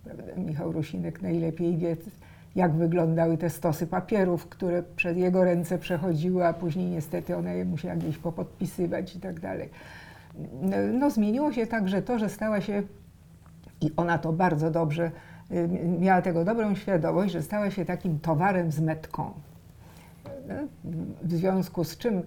prawda, 0.03 0.23
Michał 0.37 0.71
Rusinek 0.71 1.21
najlepiej 1.21 1.77
wie, 1.77 1.97
jak 2.55 2.71
wyglądały 2.71 3.37
te 3.37 3.49
stosy 3.49 3.87
papierów, 3.87 4.47
które 4.47 4.83
przez 4.83 5.17
jego 5.17 5.43
ręce 5.43 5.77
przechodziły, 5.77 6.45
a 6.45 6.53
później 6.53 6.85
niestety 6.89 7.37
one 7.37 7.55
je 7.55 7.65
musiała 7.65 7.95
gdzieś 7.95 8.17
popodpisywać 8.17 9.15
i 9.15 9.19
tak 9.19 9.39
dalej. 9.39 9.69
No, 10.61 10.77
no, 10.93 11.09
zmieniło 11.09 11.53
się 11.53 11.67
także 11.67 12.01
to, 12.01 12.19
że 12.19 12.29
stała 12.29 12.61
się 12.61 12.83
i 13.81 13.91
ona 13.97 14.17
to 14.17 14.33
bardzo 14.33 14.71
dobrze, 14.71 15.11
miała 15.99 16.21
tego 16.21 16.45
dobrą 16.45 16.75
świadomość, 16.75 17.33
że 17.33 17.41
stała 17.41 17.71
się 17.71 17.85
takim 17.85 18.19
towarem 18.19 18.71
z 18.71 18.79
metką. 18.79 19.31
W 21.23 21.33
związku 21.33 21.83
z 21.83 21.97
czym 21.97 22.17
y, 22.17 22.23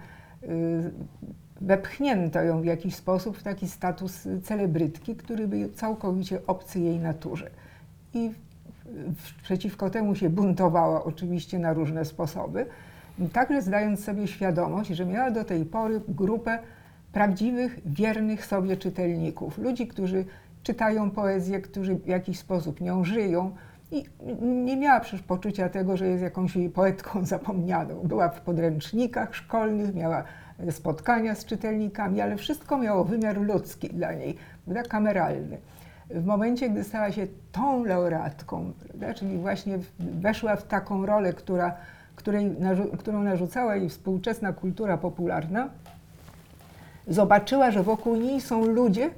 wepchnięto 1.60 2.42
ją 2.42 2.62
w 2.62 2.64
jakiś 2.64 2.94
sposób 2.94 3.38
w 3.38 3.42
taki 3.42 3.68
status 3.68 4.28
celebrytki, 4.42 5.16
który 5.16 5.48
był 5.48 5.68
całkowicie 5.68 6.46
obcy 6.46 6.80
jej 6.80 6.98
naturze. 6.98 7.50
I 8.14 8.30
przeciwko 9.42 9.90
temu 9.90 10.14
się 10.14 10.30
buntowała 10.30 11.04
oczywiście 11.04 11.58
na 11.58 11.72
różne 11.72 12.04
sposoby, 12.04 12.66
także 13.32 13.62
zdając 13.62 14.04
sobie 14.04 14.28
świadomość, 14.28 14.90
że 14.90 15.06
miała 15.06 15.30
do 15.30 15.44
tej 15.44 15.64
pory 15.64 16.00
grupę 16.08 16.58
prawdziwych, 17.12 17.80
wiernych 17.86 18.46
sobie 18.46 18.76
czytelników, 18.76 19.58
ludzi, 19.58 19.86
którzy 19.86 20.24
czytają 20.62 21.10
poezję, 21.10 21.60
którzy 21.60 21.94
w 21.94 22.06
jakiś 22.06 22.38
sposób 22.38 22.80
nią 22.80 23.04
żyją 23.04 23.54
i 23.90 24.04
nie 24.64 24.76
miała 24.76 25.00
przecież 25.00 25.22
poczucia 25.22 25.68
tego, 25.68 25.96
że 25.96 26.06
jest 26.06 26.22
jakąś 26.22 26.52
poetką 26.74 27.24
zapomnianą. 27.34 27.94
Była 28.04 28.28
w 28.28 28.40
podręcznikach 28.40 29.34
szkolnych, 29.34 29.94
miała 29.94 30.24
spotkania 30.70 31.34
z 31.34 31.44
czytelnikami, 31.44 32.20
ale 32.20 32.36
wszystko 32.36 32.78
miało 32.78 33.04
wymiar 33.04 33.40
ludzki 33.40 33.88
dla 33.88 34.12
niej, 34.12 34.36
prawda, 34.64 34.82
kameralny. 34.82 35.58
W 36.10 36.24
momencie, 36.24 36.70
gdy 36.70 36.84
stała 36.84 37.12
się 37.12 37.26
tą 37.52 37.84
laureatką, 37.84 38.72
prawda, 38.78 39.14
czyli 39.14 39.38
właśnie 39.38 39.78
weszła 39.98 40.56
w 40.56 40.64
taką 40.64 41.06
rolę, 41.06 41.32
która, 41.32 41.76
której, 42.16 42.56
którą 42.98 43.22
narzucała 43.22 43.76
jej 43.76 43.88
współczesna 43.88 44.52
kultura 44.52 44.98
popularna, 44.98 45.68
zobaczyła, 47.08 47.70
że 47.70 47.82
wokół 47.82 48.16
niej 48.16 48.40
są 48.40 48.64
ludzie, 48.64 49.10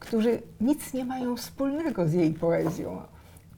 którzy 0.00 0.42
nic 0.60 0.94
nie 0.94 1.04
mają 1.04 1.36
wspólnego 1.36 2.08
z 2.08 2.12
jej 2.12 2.34
poezją, 2.34 3.02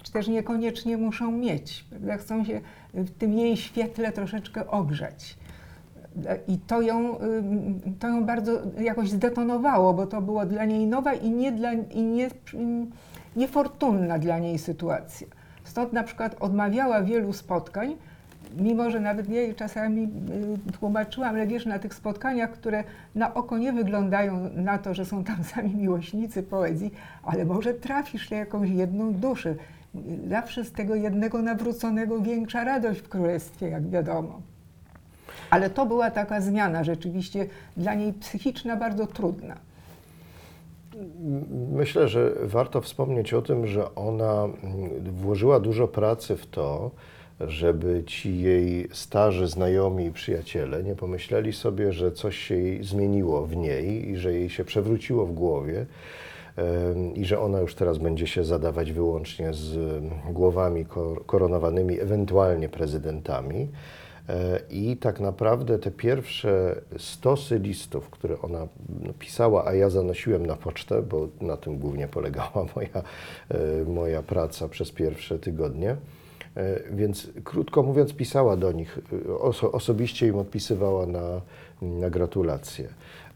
czy 0.02 0.12
też 0.12 0.28
niekoniecznie 0.28 0.96
muszą 0.96 1.32
mieć. 1.32 1.84
Prawda? 1.90 2.16
Chcą 2.16 2.44
się 2.44 2.60
w 2.94 3.10
tym 3.10 3.32
jej 3.32 3.56
świetle 3.56 4.12
troszeczkę 4.12 4.66
ogrzać. 4.66 5.36
I 6.48 6.58
to 6.58 6.82
ją, 6.82 7.16
to 7.98 8.08
ją 8.08 8.24
bardzo 8.24 8.52
jakoś 8.80 9.10
zdetonowało, 9.10 9.94
bo 9.94 10.06
to 10.06 10.22
było 10.22 10.46
dla 10.46 10.64
niej 10.64 10.86
nowa 10.86 11.14
i, 11.14 11.30
nie 11.30 11.52
dla, 11.52 11.72
i 11.72 12.02
nie, 12.02 12.28
niefortunna 13.36 14.18
dla 14.18 14.38
niej 14.38 14.58
sytuacja. 14.58 15.26
Stąd 15.64 15.92
na 15.92 16.02
przykład 16.02 16.36
odmawiała 16.40 17.02
wielu 17.02 17.32
spotkań, 17.32 17.96
mimo 18.56 18.90
że 18.90 19.00
nawet 19.00 19.28
jej 19.28 19.54
czasami 19.54 20.02
y, 20.02 20.72
tłumaczyłam, 20.72 21.34
ale 21.34 21.46
wiesz, 21.46 21.66
na 21.66 21.78
tych 21.78 21.94
spotkaniach, 21.94 22.50
które 22.50 22.84
na 23.14 23.34
oko 23.34 23.58
nie 23.58 23.72
wyglądają 23.72 24.50
na 24.54 24.78
to, 24.78 24.94
że 24.94 25.04
są 25.04 25.24
tam 25.24 25.44
sami 25.54 25.74
miłośnicy 25.74 26.42
poezji, 26.42 26.92
ale 27.22 27.44
może 27.44 27.74
trafisz 27.74 28.30
na 28.30 28.36
jakąś 28.36 28.70
jedną 28.70 29.14
duszę. 29.14 29.54
Zawsze 30.28 30.64
z 30.64 30.72
tego 30.72 30.94
jednego 30.94 31.42
nawróconego 31.42 32.20
większa 32.20 32.64
radość 32.64 33.00
w 33.00 33.08
królestwie, 33.08 33.68
jak 33.68 33.88
wiadomo. 33.88 34.40
Ale 35.50 35.70
to 35.70 35.86
była 35.86 36.10
taka 36.10 36.40
zmiana 36.40 36.84
rzeczywiście 36.84 37.46
dla 37.76 37.94
niej 37.94 38.12
psychiczna, 38.12 38.76
bardzo 38.76 39.06
trudna. 39.06 39.56
Myślę, 41.72 42.08
że 42.08 42.32
warto 42.42 42.80
wspomnieć 42.80 43.34
o 43.34 43.42
tym, 43.42 43.66
że 43.66 43.94
ona 43.94 44.44
mm, 44.44 44.90
włożyła 45.04 45.60
dużo 45.60 45.88
pracy 45.88 46.36
w 46.36 46.46
to, 46.46 46.90
żeby 47.40 48.04
ci 48.06 48.40
jej 48.40 48.88
starzy 48.92 49.46
znajomi 49.46 50.06
i 50.06 50.12
przyjaciele 50.12 50.82
nie 50.82 50.96
pomyśleli 50.96 51.52
sobie, 51.52 51.92
że 51.92 52.12
coś 52.12 52.36
się 52.36 52.54
jej 52.54 52.84
zmieniło 52.84 53.46
w 53.46 53.56
niej 53.56 54.10
i 54.10 54.16
że 54.16 54.32
jej 54.32 54.50
się 54.50 54.64
przewróciło 54.64 55.26
w 55.26 55.32
głowie 55.32 55.86
i 57.14 57.24
że 57.24 57.40
ona 57.40 57.60
już 57.60 57.74
teraz 57.74 57.98
będzie 57.98 58.26
się 58.26 58.44
zadawać 58.44 58.92
wyłącznie 58.92 59.52
z 59.52 60.02
głowami 60.30 60.86
kor- 60.86 61.26
koronowanymi, 61.26 62.00
ewentualnie 62.00 62.68
prezydentami. 62.68 63.68
E, 64.28 64.60
I 64.70 64.96
tak 64.96 65.20
naprawdę 65.20 65.78
te 65.78 65.90
pierwsze 65.90 66.80
stosy 66.98 67.58
listów, 67.58 68.10
które 68.10 68.40
ona 68.40 68.68
pisała, 69.18 69.66
a 69.66 69.74
ja 69.74 69.90
zanosiłem 69.90 70.46
na 70.46 70.56
pocztę, 70.56 71.02
bo 71.02 71.28
na 71.40 71.56
tym 71.56 71.78
głównie 71.78 72.08
polegała 72.08 72.66
moja, 72.76 73.02
e, 73.48 73.84
moja 73.84 74.22
praca 74.22 74.68
przez 74.68 74.90
pierwsze 74.90 75.38
tygodnie. 75.38 75.96
E, 76.56 76.80
Więc 76.92 77.28
krótko 77.44 77.82
mówiąc, 77.82 78.12
pisała 78.14 78.56
do 78.56 78.72
nich, 78.72 78.98
e, 79.28 79.34
oso, 79.38 79.72
osobiście 79.72 80.26
im 80.26 80.38
odpisywała 80.38 81.06
na, 81.06 81.40
na 81.82 82.10
gratulacje. 82.10 82.88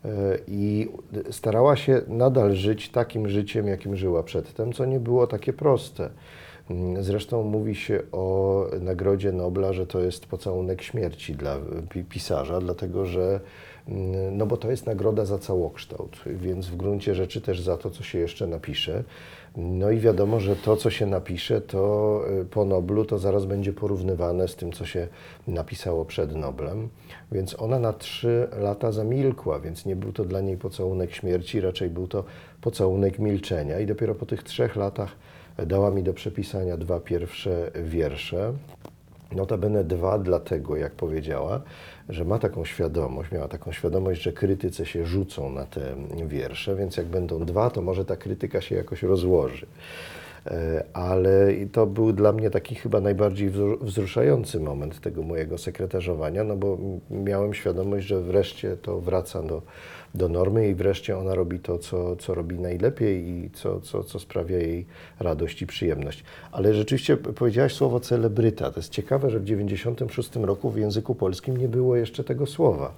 E, 0.05 0.09
I 0.49 0.89
starała 1.31 1.77
się 1.77 2.01
nadal 2.09 2.55
żyć 2.55 2.89
takim 2.91 3.29
życiem, 3.29 3.67
jakim 3.67 3.97
żyła 3.97 4.23
przedtem, 4.23 4.73
co 4.73 4.85
nie 4.85 5.01
było 5.01 5.27
takie 5.27 5.53
proste. 5.53 6.11
Mm, 6.71 7.03
Zresztą 7.03 7.43
mówi 7.43 7.75
się 7.75 8.03
o 8.13 8.67
Nagrodzie 8.81 9.33
Nobla, 9.33 9.73
że 9.73 9.87
to 9.87 10.01
jest 10.01 10.27
pocałunek 10.27 10.83
śmierci 10.83 11.35
dla 11.35 11.57
pi- 11.89 12.05
pisarza, 12.05 12.61
dlatego 12.61 13.05
że 13.07 13.41
mm, 13.89 14.37
no 14.37 14.47
bo 14.47 14.57
to 14.57 14.71
jest 14.71 14.87
nagroda 14.87 15.25
za 15.25 15.39
całokształt, 15.39 16.17
więc 16.27 16.67
w 16.67 16.77
gruncie 16.77 17.15
rzeczy 17.15 17.41
też 17.41 17.61
za 17.61 17.77
to, 17.77 17.91
co 17.91 18.03
się 18.03 18.19
jeszcze 18.19 18.47
napisze. 18.47 19.05
No 19.57 19.91
i 19.91 19.99
wiadomo, 19.99 20.41
że 20.41 20.57
to, 20.57 20.77
co 20.77 20.91
się 20.91 21.07
napisze, 21.07 21.61
to 21.61 22.23
y, 22.43 22.45
po 22.45 22.65
Noblu, 22.65 23.05
to 23.05 23.19
zaraz 23.19 23.45
będzie 23.45 23.73
porównywane 23.73 24.49
z 24.49 24.57
tym, 24.57 24.73
co 24.73 24.87
się 24.87 25.09
napisało 25.47 26.05
przed 26.05 26.37
Noblem. 26.37 26.89
Więc 27.33 27.61
ona 27.61 27.79
na 27.79 27.93
trzy 27.93 28.49
lata 28.59 28.93
zamilkła, 28.93 29.61
więc 29.61 29.87
nie 29.87 29.97
był 29.97 30.13
to 30.13 30.25
dla 30.25 30.41
niej 30.41 30.57
pocałunek 30.57 31.15
śmierci, 31.15 31.61
raczej 31.61 31.91
był 31.91 32.09
to 32.09 32.25
pocałunek 32.61 33.19
milczenia. 33.19 33.81
I 33.81 33.87
dopiero 33.87 34.15
po 34.15 34.27
tych 34.27 34.43
trzech 34.43 34.77
latach 34.77 35.17
dała 35.67 35.91
mi 35.91 36.03
do 36.03 36.15
przepisania 36.15 36.77
dwa 36.77 37.01
pierwsze 37.01 37.71
wiersze. 37.85 38.53
Notabene 39.33 39.85
dwa 39.85 40.19
dlatego, 40.19 40.77
jak 40.77 40.93
powiedziała, 40.93 41.61
że 42.09 42.25
ma 42.25 42.39
taką 42.39 42.65
świadomość, 42.65 43.33
miała 43.33 43.49
taką 43.49 43.73
świadomość, 43.73 44.23
że 44.23 44.33
krytycy 44.33 44.87
się 44.87 45.07
rzucą 45.07 45.51
na 45.51 45.65
te 45.65 45.97
wiersze, 46.27 46.77
więc 46.77 46.97
jak 46.97 47.07
będą 47.07 47.45
dwa, 47.45 47.71
to 47.71 47.83
może 47.83 48.05
ta 48.05 48.17
krytyka 48.17 48.61
się 48.61 48.75
jakoś 48.75 49.03
rozłoży. 49.03 49.67
E, 50.47 50.85
Ale 50.93 51.53
to 51.73 51.87
był 51.87 52.13
dla 52.13 52.33
mnie 52.33 52.51
taki 52.51 52.75
chyba 52.75 53.01
najbardziej 53.01 53.51
wzru- 53.51 53.79
wzruszający 53.85 54.61
moment 54.61 55.01
tego 55.01 55.23
mojego 55.23 55.59
sekretarzowania, 55.59 56.45
no 56.45 56.57
bo 56.57 56.79
miałem 57.11 57.55
świadomość, 57.55 58.07
że 58.07 58.21
wreszcie 58.21 58.77
to 58.77 59.01
wraca 59.01 59.43
do, 59.43 59.63
do 60.15 60.29
normy 60.29 60.69
i 60.69 60.75
wreszcie 60.75 61.19
ona 61.19 61.35
robi 61.35 61.59
to, 61.61 61.79
co, 61.79 62.17
co 62.17 62.35
robi 62.35 62.59
najlepiej 62.59 63.29
i 63.29 63.51
co, 63.51 63.81
co, 63.81 64.05
co 64.05 64.19
sprawia 64.19 64.59
jej 64.59 64.87
radość 65.21 65.63
i 65.63 65.67
przyjemność. 65.67 66.25
Ale 66.53 66.75
rzeczywiście 66.75 67.17
powiedziałaś 67.17 67.75
słowo 67.75 68.01
celebryta. 68.01 68.71
To 68.71 68.81
jest 68.81 68.91
ciekawe, 68.91 69.31
że 69.31 69.39
w 69.39 69.43
1996 69.43 70.37
roku 70.47 70.71
w 70.71 70.77
języku 70.79 71.15
polskim 71.15 71.57
nie 71.57 71.69
było 71.69 71.97
jeszcze 71.97 72.25
tego 72.25 72.47
słowa. 72.47 72.95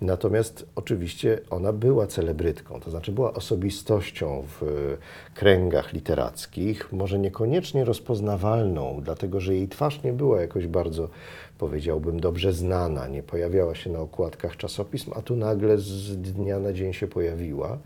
Natomiast 0.00 0.66
oczywiście 0.74 1.40
ona 1.50 1.72
była 1.72 2.06
celebrytką, 2.06 2.80
to 2.80 2.90
znaczy 2.90 3.12
była 3.12 3.32
osobistością 3.32 4.42
w 4.42 4.62
e, 4.62 4.66
kręgach 5.34 5.92
literackich, 5.92 6.92
może 6.92 7.18
niekoniecznie 7.18 7.84
rozpoznawalną, 7.84 9.00
dlatego 9.02 9.40
że 9.40 9.54
jej 9.54 9.68
twarz 9.68 10.02
nie 10.02 10.12
była 10.12 10.40
jakoś 10.40 10.66
bardzo, 10.66 11.08
powiedziałbym, 11.58 12.20
dobrze 12.20 12.52
znana, 12.52 13.08
nie 13.08 13.22
pojawiała 13.22 13.74
się 13.74 13.90
na 13.90 13.98
okładkach 13.98 14.56
czasopism, 14.56 15.12
a 15.16 15.22
tu 15.22 15.36
nagle 15.36 15.78
z 15.78 16.16
dnia 16.16 16.58
na 16.58 16.72
dzień 16.72 16.92
się 16.92 17.06
pojawiła. 17.06 17.78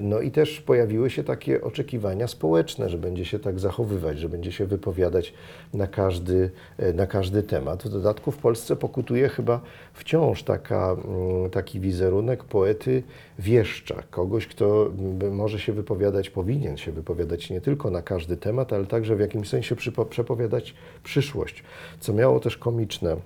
No 0.00 0.20
i 0.20 0.30
też 0.30 0.60
pojawiły 0.60 1.10
się 1.10 1.24
takie 1.24 1.60
oczekiwania 1.60 2.26
społeczne, 2.26 2.88
że 2.88 2.98
będzie 2.98 3.24
się 3.24 3.38
tak 3.38 3.58
zachowywać, 3.58 4.18
że 4.18 4.28
będzie 4.28 4.52
się 4.52 4.66
wypowiadać 4.66 5.34
na 5.74 5.86
każdy, 5.86 6.50
e, 6.78 6.92
na 6.92 7.06
każdy 7.06 7.42
temat. 7.42 7.82
W 7.82 7.88
dodatku 7.88 8.30
w 8.30 8.36
Polsce 8.36 8.76
pokutuje 8.76 9.28
chyba 9.28 9.60
wciąż 9.92 10.42
taka, 10.42 10.92
mm, 10.92 11.50
taki 11.50 11.80
wizerunek 11.80 12.44
poety 12.44 13.02
wieszcza, 13.38 14.02
kogoś, 14.10 14.46
kto 14.46 14.86
mm, 14.86 15.34
może 15.34 15.58
się 15.58 15.72
wypowiadać, 15.72 16.30
powinien 16.30 16.76
się 16.76 16.92
wypowiadać 16.92 17.50
nie 17.50 17.60
tylko 17.60 17.90
na 17.90 18.02
każdy 18.02 18.36
temat, 18.36 18.72
ale 18.72 18.86
także 18.86 19.16
w 19.16 19.20
jakimś 19.20 19.48
sensie 19.48 19.76
przepowiadać 20.10 20.74
przyszłość, 21.04 21.64
co 22.00 22.12
miało 22.12 22.40
też 22.40 22.56
komiczne 22.56 23.16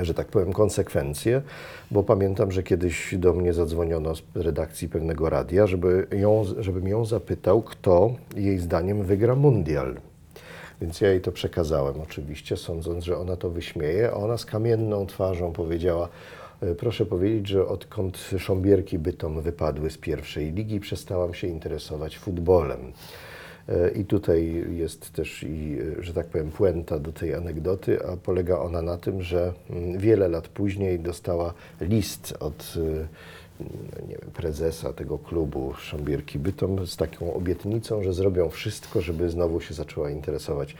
że 0.00 0.14
tak 0.14 0.26
powiem, 0.26 0.52
konsekwencje, 0.52 1.42
bo 1.90 2.02
pamiętam, 2.02 2.52
że 2.52 2.62
kiedyś 2.62 3.14
do 3.18 3.32
mnie 3.32 3.52
zadzwoniono 3.52 4.14
z 4.14 4.22
redakcji 4.34 4.88
pewnego 4.88 5.30
radia, 5.30 5.66
żeby 5.66 6.06
ją, 6.10 6.44
żebym 6.58 6.88
ją 6.88 7.04
zapytał, 7.04 7.62
kto 7.62 8.14
jej 8.36 8.58
zdaniem 8.58 9.02
wygra 9.02 9.34
mundial. 9.34 9.96
Więc 10.80 11.00
ja 11.00 11.10
jej 11.10 11.20
to 11.20 11.32
przekazałem 11.32 12.00
oczywiście, 12.00 12.56
sądząc, 12.56 13.04
że 13.04 13.18
ona 13.18 13.36
to 13.36 13.50
wyśmieje, 13.50 14.10
a 14.10 14.14
ona 14.14 14.38
z 14.38 14.46
kamienną 14.46 15.06
twarzą 15.06 15.52
powiedziała, 15.52 16.08
"E, 16.60 16.74
proszę 16.74 17.06
powiedzieć, 17.06 17.48
że 17.48 17.66
odkąd 17.66 18.18
Sząbierki 18.38 18.98
Bytom 18.98 19.40
wypadły 19.40 19.90
z 19.90 19.98
pierwszej 19.98 20.52
ligi, 20.52 20.80
przestałam 20.80 21.34
się 21.34 21.46
interesować 21.46 22.18
futbolem. 22.18 22.92
E, 23.68 23.90
I 23.90 24.04
tutaj 24.04 24.64
jest 24.70 25.12
też, 25.12 25.42
i, 25.42 25.78
e, 25.98 26.02
że 26.02 26.14
tak 26.14 26.26
powiem, 26.26 26.50
puenta 26.50 26.98
do 26.98 27.12
tej 27.12 27.34
anegdoty, 27.34 28.06
a 28.06 28.16
polega 28.16 28.58
ona 28.58 28.82
na 28.82 28.96
tym, 28.96 29.22
że 29.22 29.52
mm, 29.70 29.98
wiele 29.98 30.28
lat 30.28 30.48
później 30.48 31.00
dostała 31.00 31.54
list 31.80 32.34
od 32.40 32.74
e, 32.76 33.06
nie 34.08 34.16
wiem, 34.22 34.30
prezesa 34.34 34.92
tego 34.92 35.18
klubu 35.18 35.74
Szambierki 35.74 36.38
Bytom 36.38 36.86
z 36.86 36.96
taką 36.96 37.34
obietnicą, 37.34 38.02
że 38.02 38.12
zrobią 38.12 38.48
wszystko, 38.48 39.00
żeby 39.00 39.30
znowu 39.30 39.60
się 39.60 39.74
zaczęła 39.74 40.10
interesować 40.10 40.76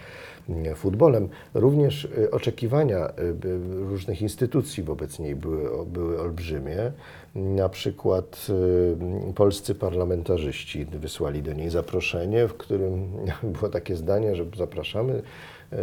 mm, 0.49 0.75
futbolem. 0.75 1.29
Również 1.55 2.09
oczekiwania 2.31 3.09
różnych 3.91 4.23
instytucji 4.23 4.83
wobec 4.83 5.19
niej 5.19 5.37
były, 5.37 5.87
były 5.87 6.21
olbrzymie. 6.21 6.93
Na 7.35 7.69
przykład 7.69 8.47
e, 9.29 9.33
polscy 9.33 9.75
parlamentarzyści 9.75 10.85
wysłali 10.85 11.43
do 11.43 11.53
niej 11.53 11.71
zaproszenie, 11.71 12.49
w 12.49 12.55
którym 12.55 13.13
było 13.55 13.69
takie 13.69 13.97
zdanie, 13.97 14.37
że 14.37 14.45
zapraszamy, 14.57 15.23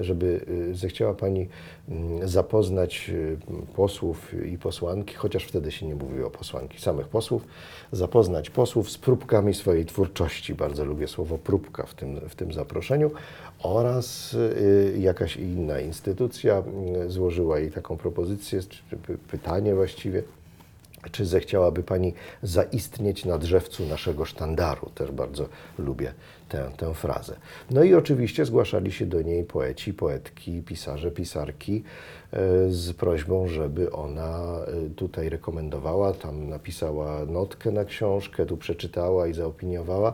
żeby 0.02 0.46
e, 0.72 0.76
zechciała 0.76 1.14
Pani 1.14 1.48
mm, 1.90 2.28
zapoznać 2.28 3.12
e, 3.12 3.74
posłów 3.76 4.34
i 4.46 4.58
posłanki, 4.58 5.16
chociaż 5.16 5.44
wtedy 5.44 5.72
się 5.72 5.86
nie 5.86 5.96
mówiło 5.96 6.30
posłanki, 6.30 6.82
samych 6.82 7.08
posłów, 7.08 7.48
zapoznać 7.92 8.50
posłów 8.50 8.92
z 8.92 8.98
próbkami 8.98 9.54
swojej 9.54 9.86
twórczości. 9.86 10.56
Bardzo 10.56 10.86
lubię 10.86 11.08
słowo 11.08 11.38
próbka 11.38 11.86
w 11.86 11.94
tym, 11.94 12.20
w 12.30 12.36
tym 12.36 12.54
zaproszeniu. 12.54 13.12
Oraz 13.64 14.34
y, 14.34 14.96
jakaś 15.00 15.38
inna 15.38 15.80
instytucja 15.80 16.64
y, 17.06 17.10
złożyła 17.10 17.60
jej 17.60 17.72
taką 17.72 17.98
propozycję, 17.98 18.62
czy 18.90 18.98
py- 18.98 19.18
pytanie 19.32 19.76
właściwie, 19.76 20.24
czy 21.12 21.26
zechciałaby 21.26 21.84
Pani 21.84 22.14
zaistnieć 22.44 23.26
na 23.26 23.38
drzewcu 23.38 23.86
naszego 23.86 24.26
sztandaru. 24.26 24.90
Też 24.96 25.12
bardzo 25.12 25.50
lubię 25.78 26.14
tę, 26.50 26.72
tę 26.78 26.94
frazę. 26.94 27.36
No 27.72 27.84
i 27.84 27.94
oczywiście 27.94 28.46
zgłaszali 28.46 28.92
się 28.92 29.06
do 29.06 29.22
niej 29.22 29.44
poeci, 29.44 29.94
poetki, 29.94 30.62
pisarze, 30.62 31.12
pisarki 31.12 31.84
e, 32.34 32.70
z 32.70 32.94
prośbą, 32.94 33.48
żeby 33.48 33.92
ona 33.92 34.60
e, 34.68 34.90
tutaj 34.96 35.30
rekomendowała, 35.30 36.14
tam 36.14 36.50
napisała 36.50 37.26
notkę 37.26 37.72
na 37.72 37.86
książkę, 37.86 38.46
tu 38.46 38.58
przeczytała 38.58 39.28
i 39.28 39.34
zaopiniowała. 39.34 40.14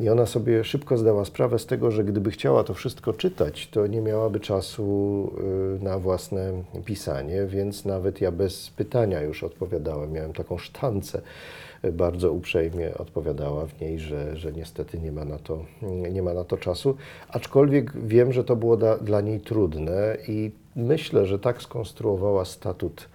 I 0.00 0.08
ona 0.08 0.26
sobie 0.26 0.64
szybko 0.64 0.98
zdała 0.98 1.24
sprawę 1.24 1.58
z 1.58 1.66
tego, 1.66 1.90
że 1.90 2.04
gdyby 2.04 2.30
chciała 2.30 2.64
to 2.64 2.74
wszystko 2.74 3.12
czytać, 3.12 3.68
to 3.70 3.86
nie 3.86 4.00
miałaby 4.00 4.40
czasu 4.40 5.30
y, 5.80 5.84
na 5.84 5.98
własne 5.98 6.52
pisanie, 6.84 7.46
więc 7.46 7.84
nawet 7.84 8.20
ja 8.20 8.32
bez 8.32 8.70
pytania 8.70 9.20
już 9.20 9.44
odpowiadałem. 9.44 10.12
Miałem 10.12 10.31
taką 10.32 10.58
sztancę, 10.58 11.22
bardzo 11.92 12.32
uprzejmie 12.32 12.94
odpowiadała 12.98 13.66
w 13.66 13.80
niej, 13.80 13.98
że, 13.98 14.36
że 14.36 14.52
niestety 14.52 14.98
nie 14.98 15.12
ma, 15.12 15.24
na 15.24 15.38
to, 15.38 15.64
nie 16.10 16.22
ma 16.22 16.34
na 16.34 16.44
to 16.44 16.56
czasu. 16.56 16.96
Aczkolwiek 17.28 18.06
wiem, 18.06 18.32
że 18.32 18.44
to 18.44 18.56
było 18.56 18.76
da, 18.76 18.98
dla 18.98 19.20
niej 19.20 19.40
trudne 19.40 20.16
i 20.28 20.50
myślę, 20.76 21.26
że 21.26 21.38
tak 21.38 21.62
skonstruowała 21.62 22.44
statut 22.44 23.08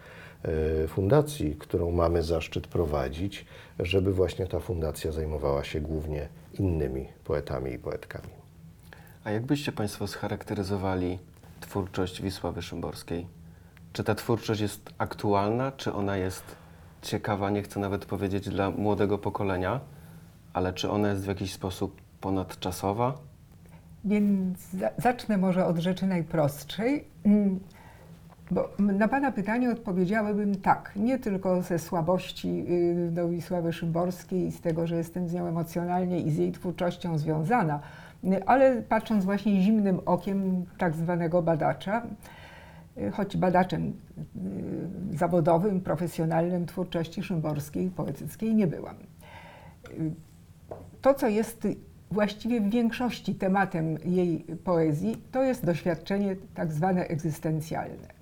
y, 0.84 0.88
fundacji, 0.88 1.56
którą 1.60 1.91
mamy 1.91 2.23
zaszczyt 2.23 2.67
prowadzić, 2.67 3.45
żeby 3.80 4.13
właśnie 4.13 4.47
ta 4.47 4.60
fundacja 4.60 5.12
zajmowała 5.12 5.63
się 5.63 5.82
głównie 5.82 6.27
innymi 6.60 7.06
poetami 7.23 7.71
i 7.71 7.80
poetkami. 7.80 8.38
A 9.23 9.32
jak 9.32 9.45
byście 9.45 9.71
Państwo 9.71 10.08
scharakteryzowali 10.08 11.19
twórczość 11.60 12.21
Wisławy 12.21 12.62
Szymborskiej? 12.62 13.27
Czy 13.93 14.03
ta 14.03 14.15
twórczość 14.15 14.62
jest 14.62 14.93
aktualna, 14.97 15.71
czy 15.71 15.93
ona 15.93 16.17
jest 16.17 16.43
ciekawa, 17.07 17.49
nie 17.49 17.61
chcę 17.63 17.79
nawet 17.79 18.05
powiedzieć 18.05 18.49
dla 18.49 18.71
młodego 18.71 19.17
pokolenia, 19.17 19.79
ale 20.53 20.73
czy 20.73 20.91
ona 20.91 21.09
jest 21.09 21.23
w 21.23 21.27
jakiś 21.27 21.53
sposób 21.53 22.01
ponadczasowa? 22.21 23.13
Więc 24.05 24.59
za, 24.69 24.89
zacznę 24.97 25.37
może 25.37 25.65
od 25.65 25.77
rzeczy 25.77 26.07
najprostszej. 26.07 27.03
Mm, 27.25 27.59
Bo 28.51 28.69
na 28.79 29.07
Pana 29.07 29.31
pytanie 29.31 29.71
odpowiedziałabym 29.71 30.55
tak, 30.55 30.91
nie 30.95 31.19
tylko 31.19 31.61
ze 31.61 31.79
słabości 31.79 32.65
y, 32.69 33.11
do 33.11 33.29
Wisławy 33.29 33.73
Szymborskiej 33.73 34.47
i 34.47 34.51
z 34.51 34.61
tego, 34.61 34.87
że 34.87 34.95
jestem 34.95 35.29
z 35.29 35.33
nią 35.33 35.45
emocjonalnie 35.47 36.19
i 36.19 36.31
z 36.31 36.37
jej 36.37 36.51
twórczością 36.51 37.17
związana, 37.17 37.79
y, 38.23 38.45
ale 38.45 38.81
patrząc 38.81 39.25
właśnie 39.25 39.61
zimnym 39.61 39.99
okiem 40.05 40.65
tak 40.77 40.95
zwanego 40.95 41.41
badacza, 41.41 42.01
choć 43.13 43.38
badaczem 43.38 43.93
y, 45.13 45.17
zawodowym, 45.17 45.81
profesjonalnym 45.81 46.65
twórczości 46.65 47.23
szymborskiej, 47.23 47.89
poetyckiej 47.89 48.55
nie 48.55 48.67
byłam. 48.67 48.95
To, 51.01 51.13
co 51.13 51.27
jest 51.27 51.67
właściwie 52.12 52.62
w 52.62 52.69
większości 52.69 53.36
tematem 53.36 53.97
jej 54.05 54.39
poezji, 54.63 55.21
to 55.31 55.43
jest 55.43 55.65
doświadczenie 55.65 56.36
tak 56.55 56.73
zwane 56.73 57.07
egzystencjalne. 57.07 58.17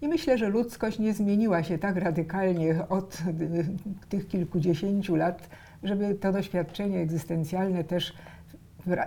I 0.00 0.08
myślę, 0.08 0.38
że 0.38 0.48
ludzkość 0.48 0.98
nie 0.98 1.14
zmieniła 1.14 1.62
się 1.62 1.78
tak 1.78 1.96
radykalnie 1.96 2.88
od 2.88 3.14
y, 3.14 3.64
tych 4.08 4.28
kilkudziesięciu 4.28 5.16
lat, 5.16 5.48
żeby 5.82 6.14
to 6.14 6.32
doświadczenie 6.32 6.98
egzystencjalne 6.98 7.84
też 7.84 8.14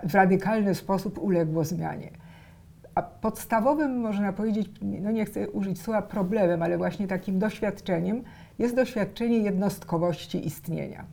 w 0.04 0.14
radykalny 0.14 0.76
sposób 0.76 1.18
uległo 1.18 1.64
zmianie. 1.64 2.12
A 2.96 3.02
podstawowym, 3.02 4.00
można 4.00 4.34
powiedzieć, 4.34 4.68
no 4.82 5.12
nie 5.12 5.26
chcę 5.26 5.50
użyć 5.50 5.82
słowa 5.82 6.02
problemem, 6.02 6.64
ale 6.64 6.78
właśnie 6.78 7.08
takim 7.08 7.40
doświadczeniem 7.40 8.24
jest 8.60 8.76
doświadczenie 8.76 9.38
jednostkowości 9.38 10.48
istnienia. 10.48 11.06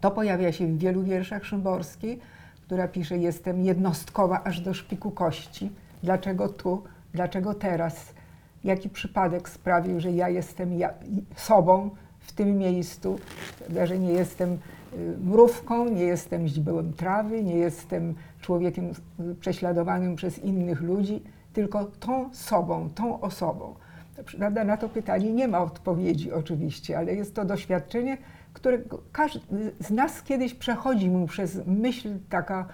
To 0.00 0.10
pojawia 0.10 0.52
się 0.52 0.66
w 0.66 0.78
wielu 0.78 1.02
wierszach 1.02 1.44
Szymborskiej, 1.44 2.18
która 2.62 2.88
pisze: 2.88 3.18
Jestem 3.18 3.64
jednostkowa 3.64 4.44
aż 4.44 4.60
do 4.60 4.74
szpiku 4.74 5.10
kości. 5.10 5.70
Dlaczego 6.02 6.48
tu? 6.48 6.82
Dlaczego 7.12 7.54
teraz? 7.54 8.14
Jaki 8.64 8.88
przypadek 8.88 9.48
sprawił, 9.48 10.00
że 10.00 10.12
ja 10.12 10.28
jestem 10.28 10.78
ja, 10.78 10.90
sobą 11.36 11.90
w 12.18 12.32
tym 12.32 12.58
miejscu, 12.58 13.18
że 13.84 13.98
nie 13.98 14.12
jestem 14.12 14.52
y, 14.52 15.16
mrówką, 15.24 15.88
nie 15.88 16.02
jestem 16.04 16.46
źdźbełem 16.46 16.92
trawy, 16.92 17.44
nie 17.44 17.56
jestem 17.56 18.14
człowiekiem 18.40 18.92
prześladowanym 19.40 20.16
przez 20.16 20.38
innych 20.38 20.80
ludzi, 20.80 21.22
tylko 21.52 21.84
tą 21.84 22.34
sobą, 22.34 22.90
tą 22.94 23.20
osobą. 23.20 23.74
Prawda, 24.38 24.64
na 24.64 24.76
to 24.76 24.88
pytanie 24.88 25.32
nie 25.32 25.48
ma 25.48 25.60
odpowiedzi 25.60 26.32
oczywiście, 26.32 26.98
ale 26.98 27.14
jest 27.14 27.34
to 27.34 27.44
doświadczenie, 27.44 28.18
które 28.52 28.78
każdy 29.12 29.72
z 29.80 29.90
nas 29.90 30.22
kiedyś 30.22 30.54
przechodzi 30.54 31.10
mu 31.10 31.26
przez 31.26 31.66
myśl 31.66 32.18
taka, 32.28 32.66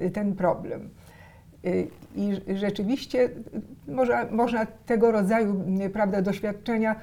y, 0.00 0.10
ten 0.10 0.34
problem. 0.34 0.90
Y, 1.66 1.88
I 2.16 2.32
rzeczywiście 2.56 3.30
można, 3.88 4.24
można 4.30 4.66
tego 4.66 5.12
rodzaju 5.12 5.64
y, 5.86 5.90
prawda, 5.90 6.22
doświadczenia 6.22 6.96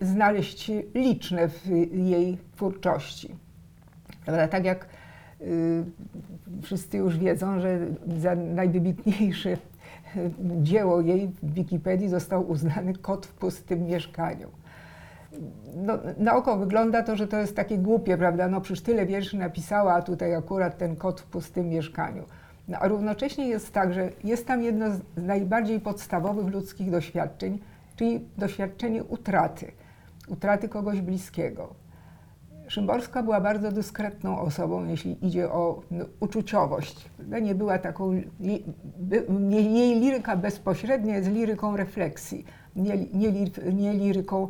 znaleźć 0.00 0.70
liczne 0.94 1.48
w 1.48 1.66
jej 1.92 2.38
twórczości. 2.56 3.34
Prawda, 4.24 4.48
tak 4.48 4.64
jak 4.64 4.86
wszyscy 6.62 6.96
już 6.96 7.18
wiedzą, 7.18 7.60
że 7.60 7.78
za 8.20 8.34
najwybitniejsze 8.34 9.50
y, 9.50 9.56
dzieło 10.40 11.00
jej 11.00 11.28
w 11.42 11.54
Wikipedii 11.54 12.08
został 12.08 12.50
uznany 12.50 12.94
Kot 12.94 13.26
w 13.26 13.32
pustym 13.32 13.86
mieszkaniu. 13.86 14.48
No, 15.76 15.98
na 16.18 16.36
oko 16.36 16.56
wygląda 16.56 17.02
to, 17.02 17.16
że 17.16 17.28
to 17.28 17.38
jest 17.38 17.56
takie 17.56 17.78
głupie, 17.78 18.16
prawda? 18.16 18.48
No 18.48 18.60
przecież 18.60 18.82
tyle 18.82 19.06
wierszy 19.06 19.36
napisała, 19.36 19.94
a 19.94 20.02
tutaj 20.02 20.34
akurat 20.34 20.78
ten 20.78 20.96
kot 20.96 21.20
w 21.20 21.24
pustym 21.24 21.68
mieszkaniu. 21.68 22.24
No, 22.68 22.78
a 22.78 22.88
równocześnie 22.88 23.48
jest 23.48 23.72
tak, 23.72 23.94
że 23.94 24.10
jest 24.24 24.46
tam 24.46 24.62
jedno 24.62 24.90
z 24.90 25.00
najbardziej 25.16 25.80
podstawowych 25.80 26.46
ludzkich 26.46 26.90
doświadczeń, 26.90 27.58
czyli 27.96 28.20
doświadczenie 28.38 29.04
utraty, 29.04 29.72
utraty 30.28 30.68
kogoś 30.68 31.00
bliskiego. 31.00 31.83
Szymborska 32.68 33.22
była 33.22 33.40
bardzo 33.40 33.72
dyskretną 33.72 34.38
osobą, 34.38 34.86
jeśli 34.86 35.26
idzie 35.26 35.50
o 35.50 35.82
no, 35.90 36.04
uczuciowość. 36.20 37.10
Nie 37.42 37.54
była 37.54 37.78
taką, 37.78 38.22
jej 39.50 40.00
liryka 40.00 40.36
bezpośrednia 40.36 41.16
jest 41.16 41.30
liryką 41.30 41.76
refleksji, 41.76 42.44
nie, 42.76 42.96
nie 43.72 43.92
liryką, 43.92 44.48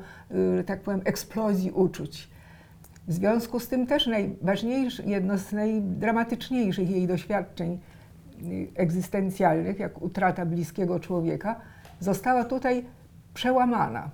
y, 0.60 0.64
tak 0.64 0.80
powiem, 0.80 1.00
eksplozji 1.04 1.70
uczuć. 1.70 2.28
W 3.08 3.12
związku 3.12 3.60
z 3.60 3.68
tym 3.68 3.86
też 3.86 4.06
najważniejsze, 4.06 5.02
jedno 5.02 5.38
z 5.38 5.52
najdramatyczniejszych 5.52 6.90
jej 6.90 7.06
doświadczeń 7.06 7.78
y, 8.42 8.68
egzystencjalnych, 8.74 9.78
jak 9.78 10.02
utrata 10.02 10.46
bliskiego 10.46 11.00
człowieka, 11.00 11.60
została 12.00 12.44
tutaj 12.44 12.84
przełamana. 13.34 14.10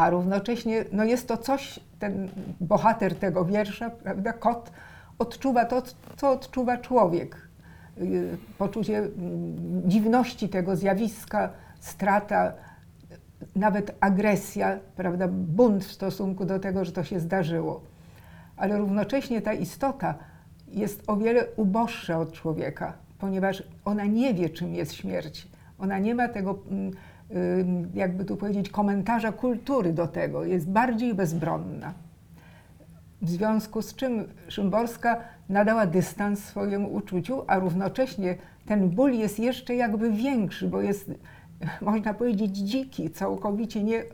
A 0.00 0.10
równocześnie 0.10 0.84
no 0.92 1.04
jest 1.04 1.28
to 1.28 1.36
coś, 1.36 1.80
ten 1.98 2.28
bohater 2.60 3.14
tego 3.14 3.44
wiersza, 3.44 3.90
prawda, 3.90 4.32
kot, 4.32 4.70
odczuwa 5.18 5.64
to, 5.64 5.82
co 6.16 6.30
odczuwa 6.30 6.78
człowiek. 6.78 7.36
Y, 7.98 8.36
Poczucie 8.58 8.98
mm, 8.98 9.10
dziwności 9.84 10.48
tego 10.48 10.76
zjawiska, 10.76 11.50
strata, 11.80 12.52
nawet 13.56 13.96
agresja, 14.00 14.78
prawda, 14.96 15.28
bunt 15.28 15.84
w 15.84 15.92
stosunku 15.92 16.44
do 16.44 16.58
tego, 16.58 16.84
że 16.84 16.92
to 16.92 17.04
się 17.04 17.20
zdarzyło. 17.20 17.80
Ale 18.56 18.78
równocześnie 18.78 19.42
ta 19.42 19.52
istota 19.52 20.14
jest 20.68 21.02
o 21.06 21.16
wiele 21.16 21.46
uboższa 21.56 22.18
od 22.18 22.32
człowieka, 22.32 22.92
ponieważ 23.18 23.62
ona 23.84 24.06
nie 24.06 24.34
wie, 24.34 24.50
czym 24.50 24.74
jest 24.74 24.94
śmierć. 24.94 25.48
Ona 25.78 25.98
nie 25.98 26.14
ma 26.14 26.28
tego, 26.28 26.58
mm, 26.70 26.92
jakby 27.94 28.24
tu 28.24 28.36
powiedzieć, 28.36 28.68
komentarza 28.68 29.32
kultury 29.32 29.92
do 29.92 30.06
tego. 30.06 30.44
Jest 30.44 30.70
bardziej 30.70 31.14
bezbronna. 31.14 31.94
W 33.22 33.30
związku 33.30 33.82
z 33.82 33.94
czym 33.94 34.24
Szymborska 34.48 35.20
nadała 35.48 35.86
dystans 35.86 36.44
swojemu 36.44 36.94
uczuciu, 36.94 37.42
a 37.46 37.58
równocześnie 37.58 38.36
ten 38.66 38.88
ból 38.88 39.12
jest 39.12 39.38
jeszcze 39.38 39.74
jakby 39.74 40.10
większy, 40.10 40.68
bo 40.68 40.80
jest, 40.80 41.10
można 41.80 42.14
powiedzieć, 42.14 42.56
dziki, 42.56 43.10
całkowicie 43.10 43.84
nie, 43.84 44.02
y, 44.02 44.06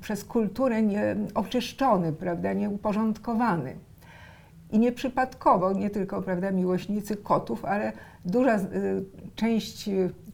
przez 0.00 0.24
kulturę 0.24 0.82
nie 0.82 1.16
oczyszczony, 1.34 2.12
prawda, 2.12 2.52
nieuporządkowany. 2.52 3.76
I 4.70 4.78
nieprzypadkowo, 4.78 5.72
nie 5.72 5.90
tylko 5.90 6.22
prawda, 6.22 6.50
miłośnicy 6.50 7.16
kotów, 7.16 7.64
ale 7.64 7.92
duża 8.24 8.56
y, 8.58 8.62
część 9.34 9.90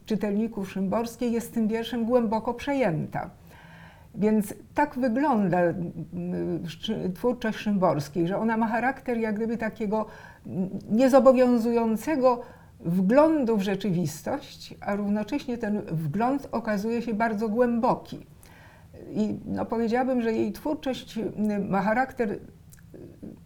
czytelników 0.09 0.71
Szymborskiej 0.71 1.31
jest 1.31 1.53
tym 1.53 1.67
wierszem 1.67 2.05
głęboko 2.05 2.53
przejęta. 2.53 3.29
Więc 4.15 4.53
tak 4.73 4.99
wygląda 4.99 5.57
twórczość 7.15 7.57
Szymborskiej, 7.57 8.27
że 8.27 8.37
ona 8.37 8.57
ma 8.57 8.67
charakter 8.67 9.17
jak 9.17 9.35
gdyby 9.35 9.57
takiego 9.57 10.05
niezobowiązującego 10.89 12.41
wglądu 12.79 13.57
w 13.57 13.61
rzeczywistość, 13.61 14.75
a 14.81 14.95
równocześnie 14.95 15.57
ten 15.57 15.81
wgląd 15.81 16.47
okazuje 16.51 17.01
się 17.01 17.13
bardzo 17.13 17.49
głęboki. 17.49 18.25
I 19.11 19.39
no 19.45 19.65
powiedziałabym, 19.65 20.21
że 20.21 20.33
jej 20.33 20.51
twórczość 20.51 21.19
ma 21.69 21.81
charakter 21.81 22.39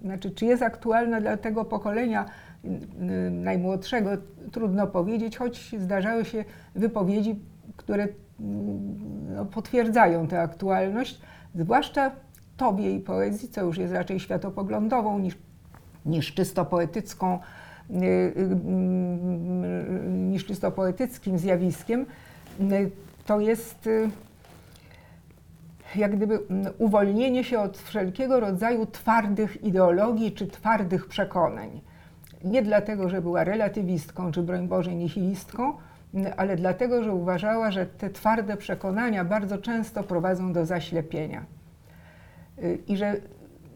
znaczy, 0.02 0.32
czy 0.32 0.46
jest 0.46 0.64
aktualna 0.64 1.22
dla 1.22 1.38
tego 1.38 1.66
pokolenia 1.66 2.26
najmłodszego, 3.32 4.10
trudno 4.52 4.88
powiedzieć, 4.88 5.38
choć 5.38 5.76
zdarzały 5.80 6.26
się 6.26 6.46
wypowiedzi, 6.76 7.40
które 7.78 8.08
mm, 8.40 9.36
no, 9.36 9.46
potwierdzają 9.46 10.28
tę 10.28 10.42
aktualność, 10.42 11.22
zwłaszcza 11.56 12.12
to 12.58 12.74
w 12.74 12.80
jej 12.80 13.00
poezji, 13.00 13.50
co 13.50 13.62
już 13.62 13.78
jest 13.78 13.94
raczej 13.94 14.20
światopoglądową 14.20 15.20
niż, 15.20 15.38
niż 16.06 16.34
czysto 16.34 16.66
poetycką, 16.66 17.40
y, 17.90 17.96
y, 17.96 18.34
mm, 18.38 20.32
niż 20.32 20.46
czysto 20.46 20.72
poetyckim 20.72 21.38
zjawiskiem, 21.38 22.06
y, 22.62 22.92
to 23.26 23.40
jest 23.40 23.88
y, 23.88 24.10
jak 25.96 26.16
gdyby 26.16 26.40
mm, 26.50 26.74
uwolnienie 26.78 27.44
się 27.44 27.60
od 27.60 27.78
wszelkiego 27.78 28.40
rodzaju 28.40 28.86
twardych 28.86 29.64
ideologii 29.64 30.32
czy 30.32 30.48
twardych 30.48 31.08
przekonań. 31.08 31.82
Nie 32.44 32.62
dlatego, 32.62 33.10
że 33.10 33.22
była 33.22 33.44
relatywistką 33.44 34.32
czy 34.32 34.42
broń 34.42 34.68
Boże 34.68 34.96
nihilistką, 34.96 35.74
mm, 36.14 36.34
ale 36.38 36.56
dlatego, 36.56 37.04
że 37.04 37.14
uważała, 37.14 37.72
że 37.72 37.86
te 37.86 38.10
twarde 38.10 38.58
przekonania 38.58 39.26
bardzo 39.26 39.58
często 39.58 40.04
prowadzą 40.04 40.54
do 40.54 40.66
zaślepienia. 40.66 41.46
Y, 42.64 42.80
I 42.88 42.98
że 42.98 43.16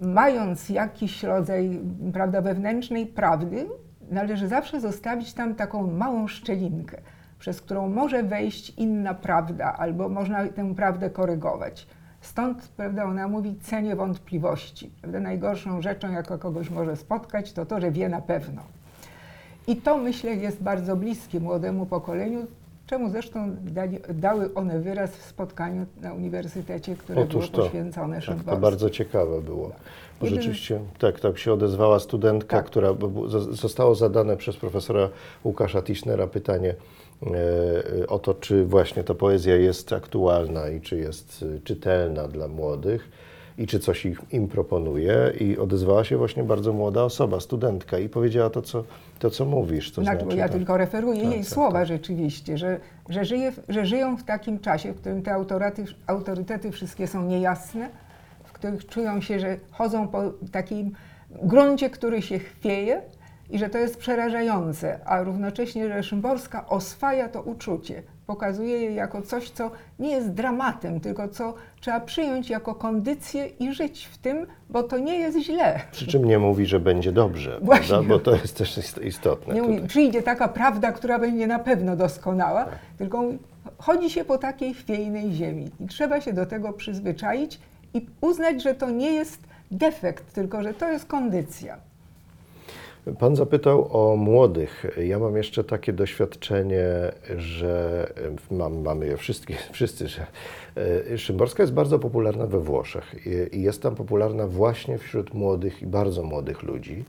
mając 0.02 0.70
jakiś 0.70 1.24
rodzaj 1.24 1.82
prawda, 2.14 2.42
wewnętrznej 2.42 3.06
prawdy, 3.06 3.68
należy 4.12 4.48
zawsze 4.48 4.82
zostawić 4.82 5.34
tam 5.34 5.56
taką 5.56 5.92
małą 5.92 6.28
szczelinkę, 6.28 6.98
przez 7.40 7.62
którą 7.62 7.90
może 7.90 8.24
wejść 8.24 8.70
inna 8.70 9.14
prawda, 9.14 9.74
albo 9.78 10.10
można 10.10 10.48
tę 10.48 10.76
prawdę 10.76 11.10
korygować. 11.10 11.88
Stąd 12.32 12.68
prawda, 12.68 13.04
ona 13.06 13.28
mówi 13.28 13.56
cenię 13.62 13.96
wątpliwości. 13.96 14.92
Prawda? 15.02 15.20
Najgorszą 15.20 15.82
rzeczą, 15.82 16.12
jaka 16.12 16.38
kogoś 16.38 16.70
może 16.70 16.96
spotkać, 16.96 17.52
to 17.54 17.66
to, 17.66 17.82
że 17.82 17.92
wie 17.92 18.10
na 18.10 18.22
pewno. 18.22 18.62
I 19.68 19.76
to 19.76 19.98
myślę 19.98 20.36
jest 20.36 20.64
bardzo 20.64 20.96
bliskie 20.96 21.40
młodemu 21.40 21.86
pokoleniu, 21.86 22.40
czemu 22.88 23.10
zresztą 23.10 23.56
dali, 23.62 23.98
dały 24.14 24.54
one 24.54 24.80
wyraz 24.80 25.12
w 25.12 25.24
spotkaniu 25.26 25.86
na 26.02 26.14
uniwersytecie, 26.14 26.96
które 26.96 27.22
Otóż 27.22 27.50
było 27.50 27.58
to. 27.58 27.64
poświęcone 27.64 28.22
Tak, 28.22 28.44
to 28.44 28.58
bardzo 28.58 28.90
ciekawe 28.90 29.42
było. 29.42 29.72
Bo 30.20 30.26
Jeden- 30.26 30.42
rzeczywiście, 30.42 30.80
tak, 31.00 31.20
tam 31.20 31.36
się 31.38 31.54
odezwała 31.54 32.00
studentka, 32.00 32.58
Tak. 32.58 32.66
która 32.66 32.90
zostało 33.52 33.96
zadane 33.96 34.38
przez 34.38 34.58
profesora 34.58 35.10
Łukasza 35.44 35.82
Tischnera 35.82 36.28
pytanie 36.28 36.76
o 38.08 38.20
to, 38.20 38.34
czy 38.34 38.66
właśnie 38.66 39.04
ta 39.04 39.14
poezja 39.14 39.56
jest 39.56 39.94
aktualna 39.94 40.70
i 40.70 40.82
czy 40.82 40.98
jest 40.98 41.46
e, 41.58 41.60
czytelna 41.60 42.28
dla 42.28 42.48
młodych 42.48 43.10
i 43.58 43.68
czy 43.68 43.80
coś 43.80 44.06
ich, 44.06 44.22
im 44.32 44.48
proponuje. 44.48 45.34
I 45.40 45.58
odezwała 45.58 46.04
się 46.04 46.18
właśnie 46.18 46.44
bardzo 46.44 46.74
młoda 46.74 47.04
osoba, 47.04 47.40
studentka 47.40 48.00
i 48.00 48.10
powiedziała 48.10 48.50
to, 48.50 48.62
co, 48.62 48.84
to, 49.20 49.30
co 49.30 49.46
mówisz. 49.46 49.92
To 49.92 50.04
Znaczy, 50.04 50.24
znaczy, 50.24 50.38
ja 50.38 50.44
tak, 50.44 50.58
tylko 50.58 50.78
referuję 50.78 51.22
Tak, 51.22 51.32
jej 51.32 51.42
tak, 51.42 51.50
słowa 51.50 51.80
tak. 51.80 51.88
rzeczywiście, 51.88 52.58
że, 52.58 52.80
że, 53.10 53.26
żyje, 53.26 53.54
że 53.70 53.86
żyją 53.86 54.18
w 54.18 54.24
takim 54.24 54.60
czasie, 54.60 54.94
w 54.94 54.98
którym 54.98 55.22
te 55.24 55.34
autorytety, 55.34 55.86
autorytety 56.08 56.72
wszystkie 56.72 57.08
są 57.08 57.24
niejasne, 57.24 57.90
w 58.44 58.52
których 58.52 58.86
czują 58.86 59.22
się, 59.22 59.40
że 59.40 59.58
chodzą 59.72 60.08
po 60.08 60.22
takim 60.52 60.92
gruncie, 61.30 61.90
który 61.90 62.22
się 62.22 62.40
chwieje 62.40 63.02
i 63.50 63.60
że 63.60 63.70
to 63.70 63.78
jest 63.78 63.98
przerażające, 63.98 65.00
a 65.06 65.24
równocześnie, 65.24 65.88
że 65.88 66.04
Szymborska 66.04 66.68
oswaja 66.68 67.30
to 67.30 67.42
uczucie, 67.42 68.04
pokazuje 68.28 68.82
je 68.82 68.92
jako 68.92 69.22
coś, 69.22 69.50
co 69.50 69.72
nie 70.00 70.10
jest 70.12 70.34
dramatem, 70.34 71.00
tylko 71.00 71.28
co 71.28 71.54
trzeba 71.82 72.00
przyjąć 72.00 72.50
jako 72.50 72.76
kondycję 72.76 73.46
i 73.48 73.74
żyć 73.74 74.06
w 74.06 74.18
tym, 74.18 74.48
bo 74.70 74.84
to 74.84 74.98
nie 74.98 75.20
jest 75.20 75.40
źle. 75.40 75.80
Przy 75.92 76.08
czym 76.08 76.26
nie 76.26 76.40
mówi, 76.40 76.66
że 76.66 76.80
będzie 76.80 77.12
dobrze, 77.12 77.60
prawda? 77.68 78.04
bo 78.04 78.20
to 78.20 78.32
jest 78.36 78.58
też 78.58 78.78
ist- 78.78 79.04
istotne. 79.06 79.54
Nie 79.54 79.62
mówi, 79.62 79.88
przyjdzie 79.88 80.24
taka 80.24 80.48
prawda, 80.48 80.92
która 80.92 81.20
będzie 81.20 81.48
na 81.48 81.60
pewno 81.60 81.96
doskonała, 81.96 82.66
tylko 82.98 83.22
mówi, 83.22 83.38
chodzi 83.78 84.10
się 84.10 84.26
po 84.26 84.38
takiej 84.38 84.74
chwiejnej 84.74 85.32
ziemi 85.34 85.72
i 85.80 85.88
trzeba 85.88 86.22
się 86.22 86.34
do 86.34 86.46
tego 86.46 86.74
przyzwyczaić 86.74 87.60
i 87.94 88.06
uznać, 88.22 88.64
że 88.64 88.76
to 88.76 88.90
nie 88.90 89.12
jest 89.12 89.40
defekt, 89.72 90.34
tylko 90.34 90.64
że 90.64 90.74
to 90.74 90.90
jest 90.92 91.06
kondycja. 91.06 91.78
Pan 93.20 93.36
zapytał 93.36 93.88
o 94.12 94.16
młodych. 94.16 94.86
Ja 95.08 95.20
mam 95.20 95.38
jeszcze 95.38 95.64
takie 95.64 95.94
doświadczenie, 95.94 96.86
że 97.38 98.08
e, 98.52 98.56
mam, 98.56 98.82
mamy 98.82 99.06
je 99.08 99.18
wszystkie, 99.18 99.56
wszyscy, 99.72 100.08
że 100.08 100.26
e, 101.12 101.18
Szymborska 101.18 101.64
jest 101.64 101.74
bardzo 101.74 102.00
popularna 102.00 102.48
we 102.48 102.60
Włoszech 102.60 103.16
i- 103.54 103.62
jest 103.62 103.82
tam 103.82 103.96
popularna 103.96 104.48
właśnie 104.48 104.98
wśród 104.98 105.34
młodych 105.34 105.82
i 105.82 105.86
bardzo 105.86 106.24
młodych 106.24 106.64
ludzi. 106.64 107.04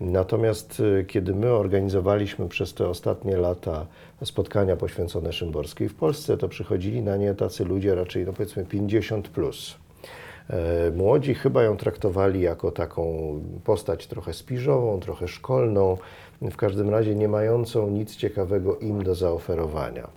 Natomiast 0.00 0.82
e, 1.00 1.04
kiedy 1.04 1.34
my 1.34 1.52
organizowaliśmy 1.52 2.48
przez 2.48 2.74
te 2.74 2.88
ostatnie 2.88 3.36
lata 3.36 3.86
spotkania 4.24 4.76
poświęcone 4.76 5.32
Szymborskiej 5.32 5.88
w 5.88 5.94
Polsce, 5.94 6.36
to 6.36 6.48
przychodzili 6.48 7.02
na 7.02 7.16
nie 7.16 7.34
tacy 7.34 7.64
ludzie 7.64 7.94
raczej, 7.94 8.26
no 8.26 8.32
powiedzmy 8.32 8.64
50 8.64 9.28
plus. 9.28 9.76
E, 10.50 10.90
Młodzi 10.96 11.34
chyba 11.34 11.62
ją 11.62 11.76
traktowali 11.76 12.40
jako 12.40 12.70
taką 12.70 13.32
postać 13.64 14.06
trochę 14.06 14.32
spiżową, 14.32 15.00
trochę 15.00 15.28
szkolną, 15.28 15.96
w 16.42 16.56
każdym 16.56 16.90
razie 16.90 17.14
nie 17.14 17.28
mającą 17.28 17.90
nic 17.90 18.16
ciekawego 18.16 18.78
im 18.78 19.02
do 19.02 19.14
zaoferowania. 19.14 20.08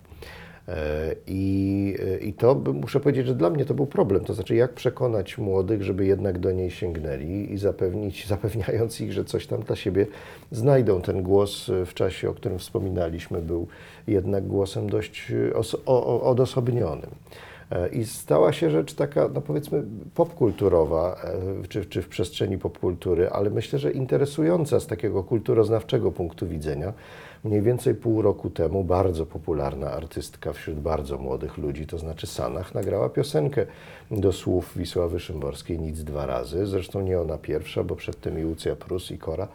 E, 0.68 1.16
I, 1.28 1.96
I 2.22 2.34
to 2.34 2.56
muszę 2.56 3.00
powiedzieć, 3.00 3.28
że 3.28 3.36
dla 3.36 3.50
mnie 3.50 3.66
to 3.66 3.74
był 3.74 3.86
problem. 3.86 4.26
To 4.26 4.34
znaczy, 4.34 4.56
jak 4.56 4.74
przekonać 4.74 5.38
młodych, 5.38 5.84
żeby 5.84 6.06
jednak 6.06 6.40
do 6.40 6.52
niej 6.52 6.72
sięgnęli 6.72 7.48
i 7.54 7.58
zapewnić, 7.58 8.26
zapewniając 8.28 9.02
ich, 9.02 9.14
że 9.14 9.26
coś 9.26 9.48
tam 9.48 9.62
dla 9.62 9.76
siebie 9.76 10.08
znajdą. 10.52 11.02
Ten 11.02 11.24
głos 11.24 11.70
e, 11.70 11.86
w 11.86 11.94
czasie, 11.94 12.30
o 12.30 12.34
którym 12.34 12.60
wspominaliśmy, 12.60 13.42
był 13.42 13.68
jednak 14.08 14.48
głosem 14.48 14.90
dość 14.90 15.32
e, 15.32 15.54
os- 15.54 15.78
o, 15.86 16.22
odosobnionym. 16.30 17.10
E, 17.74 17.88
I 17.88 18.06
stała 18.06 18.54
się 18.54 18.70
rzecz 18.70 18.94
taka, 18.94 19.30
no 19.34 19.42
powiedzmy, 19.42 19.84
popkulturowa, 20.16 21.16
e, 21.64 21.68
czy, 21.68 21.86
czy 21.86 22.02
w 22.02 22.08
przestrzeni 22.08 22.58
popkultury, 22.58 23.30
ale 23.30 23.50
myślę, 23.50 23.80
że 23.80 23.92
interesująca 23.92 24.80
z 24.80 24.88
takiego 24.88 25.24
kulturoznawczego 25.24 26.12
punktu 26.12 26.48
widzenia. 26.48 26.94
Mniej 27.44 27.62
więcej 27.62 27.96
pół 27.96 28.22
roku 28.22 28.50
temu 28.50 28.84
bardzo 28.84 29.26
popularna 29.26 29.92
artystka 29.92 30.54
wśród 30.54 30.80
bardzo 30.80 31.18
młodych 31.18 31.58
ludzi, 31.58 31.88
to 31.88 31.98
znaczy 31.98 32.28
Sanach, 32.28 32.74
nagrała 32.76 33.10
piosenkę 33.10 33.66
do 34.12 34.32
słów 34.32 34.78
Wisławy 34.78 35.20
Szymborskiej 35.20 35.80
Nic 35.80 36.04
dwa 36.04 36.26
razy. 36.26 36.66
Zresztą 36.66 37.02
nie 37.02 37.22
ona 37.22 37.38
pierwsza, 37.38 37.84
bo 37.84 37.96
przed 37.96 38.22
tym 38.22 38.40
i 38.40 38.42
Lucja 38.42 38.76
Prus 38.76 39.12
i 39.12 39.18
Kora. 39.18 39.48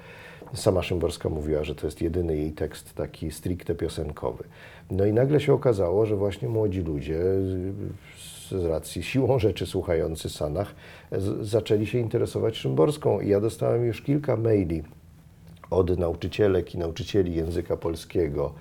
Sama 0.55 0.83
Szymborska 0.83 1.29
mówiła, 1.29 1.65
że 1.65 1.75
to 1.75 1.87
jest 1.87 2.03
jedyny 2.03 2.37
jej 2.37 2.53
tekst 2.53 2.95
taki 2.95 3.31
stricte 3.31 3.75
piosenkowy. 3.75 4.45
No 4.91 5.07
i 5.07 5.13
nagle 5.13 5.41
się 5.41 5.53
okazało, 5.53 6.07
że 6.07 6.17
właśnie 6.17 6.49
młodzi 6.49 6.81
ludzie, 6.81 7.21
z 8.51 8.65
racji 8.65 9.03
siłą 9.03 9.39
rzeczy 9.39 9.67
słuchający 9.67 10.31
Sanach, 10.31 10.75
zaczęli 11.41 11.87
się 11.87 11.99
interesować 11.99 12.57
Szymborską. 12.57 13.21
I 13.21 13.29
ja 13.29 13.41
dostałem 13.41 13.85
już 13.85 14.03
kilka 14.03 14.37
maili 14.37 14.83
od 15.71 15.99
nauczycielek 15.99 16.75
i 16.75 16.79
nauczycieli 16.79 17.35
języka 17.35 17.77
polskiego 17.77 18.55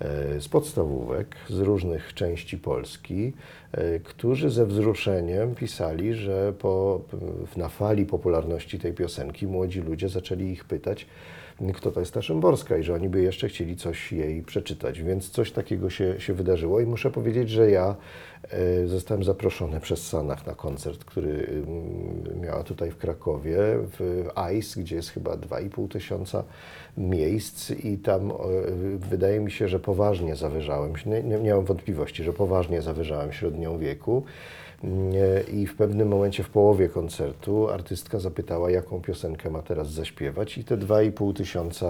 e, 0.00 0.40
z 0.40 0.48
podstawówek, 0.48 1.36
z 1.48 1.58
różnych 1.58 2.14
części 2.14 2.58
Polski, 2.58 3.32
e, 3.72 4.00
którzy 4.00 4.50
ze 4.50 4.66
wzruszeniem 4.66 5.54
pisali, 5.54 6.14
że 6.14 6.52
po, 6.52 7.00
na 7.56 7.68
fali 7.68 8.06
popularności 8.06 8.78
tej 8.78 8.92
piosenki 8.92 9.46
młodzi 9.46 9.80
ludzie 9.80 10.08
zaczęli 10.08 10.44
ich 10.44 10.64
pytać, 10.64 11.06
kto 11.74 11.90
to 11.90 12.00
jest 12.00 12.14
ta 12.14 12.22
Szymborska 12.22 12.76
i 12.76 12.82
że 12.82 12.94
oni 12.94 13.08
by 13.08 13.22
jeszcze 13.22 13.48
chcieli 13.48 13.76
coś 13.76 14.12
jej 14.12 14.42
przeczytać. 14.42 15.02
Więc 15.02 15.30
coś 15.30 15.52
takiego 15.52 15.90
się, 15.90 16.20
się 16.20 16.34
wydarzyło 16.34 16.80
i 16.80 16.86
muszę 16.86 17.10
powiedzieć, 17.10 17.50
że 17.50 17.70
ja 17.70 17.96
e, 18.50 18.86
zostałem 18.86 19.24
zaproszony 19.24 19.80
przez 19.80 20.08
Sanach 20.08 20.46
na 20.46 20.54
koncert, 20.54 21.04
który 21.04 21.30
mm, 21.30 22.40
miała 22.40 22.62
tutaj 22.62 22.90
w 22.90 22.96
Krakowie, 22.96 23.58
w 23.98 24.28
ICE, 24.34 24.80
gdzie 24.80 24.96
jest 24.96 25.10
chyba 25.10 25.34
2,5 25.34 25.88
tysiąca 25.88 26.44
miejsc 26.96 27.70
i 27.70 27.98
tam 27.98 28.30
e, 28.30 28.34
wydaje 29.10 29.40
mi 29.40 29.50
się, 29.50 29.68
że 29.68 29.80
poważnie 29.80 30.36
zawyżałem, 30.36 30.92
nie, 31.06 31.38
nie, 31.38 31.54
mam 31.54 31.64
wątpliwości, 31.64 32.24
że 32.24 32.32
poważnie 32.32 32.82
zawyżałem 32.82 33.32
średnią 33.32 33.78
wieku. 33.78 34.24
Nie, 34.84 35.54
I 35.60 35.66
w 35.66 35.76
pewnym 35.76 36.08
momencie, 36.08 36.42
w 36.42 36.50
połowie 36.50 36.88
koncertu, 36.88 37.68
artystka 37.68 38.18
zapytała, 38.18 38.70
jaką 38.70 39.00
piosenkę 39.00 39.50
ma 39.50 39.62
teraz 39.62 39.90
zaśpiewać, 39.90 40.58
i 40.58 40.64
te 40.64 40.76
2,5 40.76 41.36
tysiąca 41.36 41.86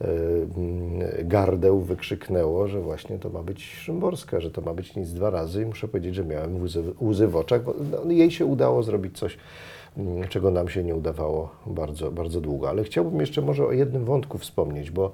e, 0.00 0.04
mm, 0.56 1.28
gardeł 1.28 1.80
wykrzyknęło, 1.80 2.68
że 2.68 2.80
właśnie 2.80 3.18
to 3.18 3.30
ma 3.30 3.42
być 3.42 3.64
Szymborska, 3.64 4.40
że 4.40 4.50
to 4.50 4.60
ma 4.60 4.74
być 4.74 4.96
nic 4.96 5.12
dwa 5.12 5.30
razy. 5.30 5.62
I 5.62 5.66
muszę 5.66 5.88
powiedzieć, 5.88 6.14
że 6.14 6.24
miałem 6.24 6.62
łzy, 7.00 7.26
w 7.26 7.36
oczach, 7.36 7.64
bo 7.64 7.74
no, 8.04 8.12
jej 8.12 8.30
się 8.30 8.46
udało 8.46 8.82
zrobić 8.82 9.18
coś, 9.18 9.38
czego 10.28 10.50
nam 10.50 10.68
się 10.68 10.84
nie 10.84 10.94
udawało 10.94 11.50
bardzo, 11.66 12.10
bardzo 12.10 12.40
długo. 12.40 12.68
Ale 12.68 12.84
chciałbym 12.84 13.20
jeszcze 13.20 13.42
może 13.42 13.66
o 13.66 13.72
jednym 13.72 14.04
wątku 14.04 14.38
wspomnieć, 14.38 14.90
bo 14.90 15.12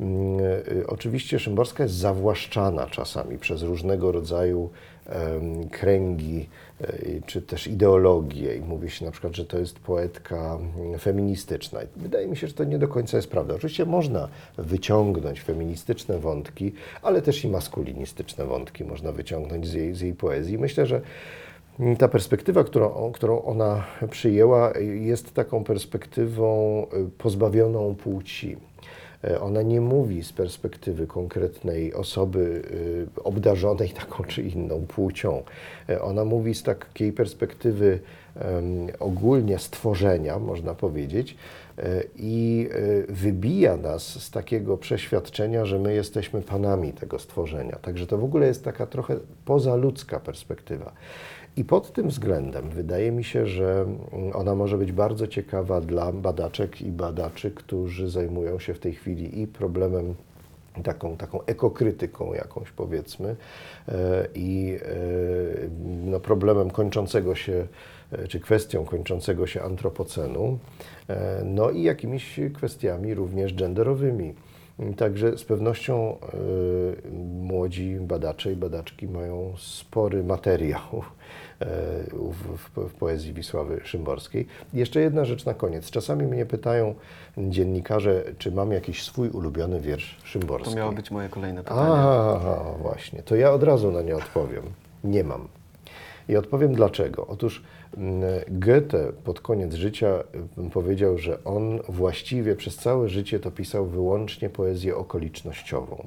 Mm, 0.00 0.40
y, 0.40 0.86
Oczywiście 0.86 1.38
Szymborska 1.38 1.82
jest 1.82 1.94
zawłaszczana 1.94 2.86
czasami 2.86 3.38
przez 3.38 3.62
różnego 3.62 4.12
rodzaju 4.12 4.70
kręgi 5.70 6.48
y, 6.80 7.22
czy 7.26 7.42
też 7.42 7.66
ideologie 7.66 8.56
i 8.56 8.60
mówi 8.60 8.90
się 8.90 9.04
na 9.04 9.10
przykład, 9.10 9.36
że 9.36 9.44
to 9.44 9.58
jest 9.58 9.78
poetka 9.78 10.58
mm, 10.76 10.98
feministyczna. 10.98 11.80
Wydaje 11.96 12.28
mi 12.28 12.36
się, 12.36 12.46
że 12.46 12.54
to 12.54 12.64
nie 12.64 12.78
do 12.78 12.88
końca 12.88 13.16
jest 13.16 13.30
prawda. 13.30 13.54
Oczywiście 13.54 13.86
można 13.86 14.28
wyciągnąć 14.58 15.40
feministyczne 15.40 16.18
wątki, 16.18 16.72
ale 17.02 17.22
też 17.22 17.44
i 17.44 17.48
maskulinistyczne 17.48 18.44
wątki 18.44 18.84
można 18.84 19.12
wyciągnąć 19.12 19.68
z 19.68 19.72
jej, 19.72 19.94
z 19.94 20.00
jej 20.00 20.14
poezji. 20.14 20.58
Myślę, 20.58 20.86
że 20.86 21.00
ta 21.98 22.08
perspektywa, 22.08 22.64
którą, 22.64 23.12
którą 23.12 23.42
ona 23.42 23.84
przyjęła, 24.10 24.72
jest 24.80 25.34
taką 25.34 25.64
perspektywą 25.64 26.82
y, 26.82 27.10
pozbawioną 27.18 27.94
płci. 27.94 28.56
E, 29.24 29.40
Ona 29.40 29.62
nie 29.62 29.80
mówi 29.80 30.24
z 30.24 30.32
perspektywy 30.32 31.06
konkretnej 31.06 31.94
osoby 31.94 32.62
y, 33.18 33.22
obdarzonej 33.22 33.88
taką 33.90 34.24
czy 34.24 34.42
inną 34.42 34.86
płcią. 34.86 35.42
Ona 36.00 36.24
mówi 36.24 36.54
z 36.54 36.62
takiej 36.62 37.12
perspektywy 37.12 38.00
ogólnie 38.98 39.58
stworzenia, 39.58 40.38
można 40.38 40.74
powiedzieć, 40.74 41.36
i 42.16 42.68
wybija 43.08 43.76
nas 43.76 44.22
z 44.22 44.30
takiego 44.30 44.76
przeświadczenia, 44.76 45.64
że 45.64 45.78
my 45.78 45.94
jesteśmy 45.94 46.42
panami 46.42 46.92
tego 46.92 47.18
stworzenia. 47.18 47.76
Także 47.82 48.06
to 48.06 48.18
w 48.18 48.24
ogóle 48.24 48.46
jest 48.46 48.64
taka 48.64 48.86
trochę 48.86 49.16
pozaludzka 49.44 50.20
perspektywa. 50.20 50.92
I 51.56 51.64
pod 51.64 51.92
tym 51.92 52.08
względem 52.08 52.70
wydaje 52.70 53.12
mi 53.12 53.24
się, 53.24 53.46
że 53.46 53.86
mm, 54.12 54.36
ona 54.36 54.54
może 54.54 54.78
być 54.78 54.92
bardzo 54.92 55.26
ciekawa 55.26 55.80
dla 55.80 56.12
badaczek 56.12 56.82
i 56.82 56.90
badaczy, 56.90 57.50
którzy 57.50 58.10
zajmują 58.10 58.58
się 58.58 58.74
w 58.74 58.78
tej 58.78 58.94
chwili 58.94 59.40
i 59.40 59.46
problemem 59.46 60.14
taką, 60.82 61.16
taką 61.16 61.44
ekokrytyką 61.44 62.34
jakąś 62.34 62.70
powiedzmy 62.70 63.36
e, 63.88 64.26
i 64.34 64.78
e, 64.82 64.88
no, 66.04 66.20
problemem 66.20 66.70
kończącego 66.70 67.34
się, 67.34 67.66
e, 68.12 68.28
czy 68.28 68.40
kwestią 68.40 68.84
kończącego 68.84 69.46
się 69.46 69.62
antropocenu, 69.62 70.58
no 71.44 71.70
i 71.70 71.82
jakimiś 71.82 72.40
kwestiami 72.54 73.14
również 73.14 73.54
genderowymi. 73.54 74.34
Także 74.96 75.38
z 75.38 75.44
pewnością 75.44 76.16
e, 76.16 77.10
młodzi 77.20 77.96
badacze 78.00 78.52
i 78.52 78.56
badaczki 78.56 79.08
mają 79.08 79.54
spory 79.58 80.24
materiał 80.24 80.80
e, 81.60 81.66
w, 82.76 82.94
poezji 82.98 83.32
Wisławy 83.32 83.80
Szymborskiej. 83.84 84.46
Jeszcze 84.72 85.00
jedna 85.00 85.24
rzecz 85.24 85.44
na 85.44 85.54
koniec. 85.54 85.90
Czasami 85.90 86.26
mnie 86.26 86.46
pytają 86.46 86.94
dziennikarze, 87.38 88.24
czy 88.38 88.52
mam 88.52 88.72
jakiś 88.72 89.02
swój 89.02 89.28
ulubiony 89.28 89.80
wiersz 89.80 90.16
Szymborski. 90.24 90.70
To 90.70 90.76
miało 90.76 90.92
być 90.92 91.10
moje 91.10 91.28
kolejne 91.28 91.64
pytanie. 91.64 91.92
Aha, 91.92 92.64
właśnie. 92.78 93.22
To 93.22 93.36
ja 93.36 93.52
od 93.52 93.62
razu 93.62 93.92
na 93.92 94.02
nie 94.02 94.16
odpowiem. 94.16 94.62
Nie 95.04 95.24
mam. 95.24 95.48
I 96.28 96.36
odpowiem 96.36 96.74
dlaczego. 96.74 97.26
Otóż 97.26 97.62
Goethe 98.48 99.12
pod 99.24 99.40
koniec 99.40 99.74
życia 99.74 100.24
mm, 100.56 100.70
powiedział, 100.70 101.18
że 101.18 101.44
on 101.44 101.80
właściwie 101.88 102.56
przez 102.56 102.76
całe 102.76 103.08
życie 103.08 103.40
to 103.40 103.50
pisał 103.50 103.86
wyłącznie 103.86 104.50
poezję 104.50 104.96
okolicznościową. 104.96 106.06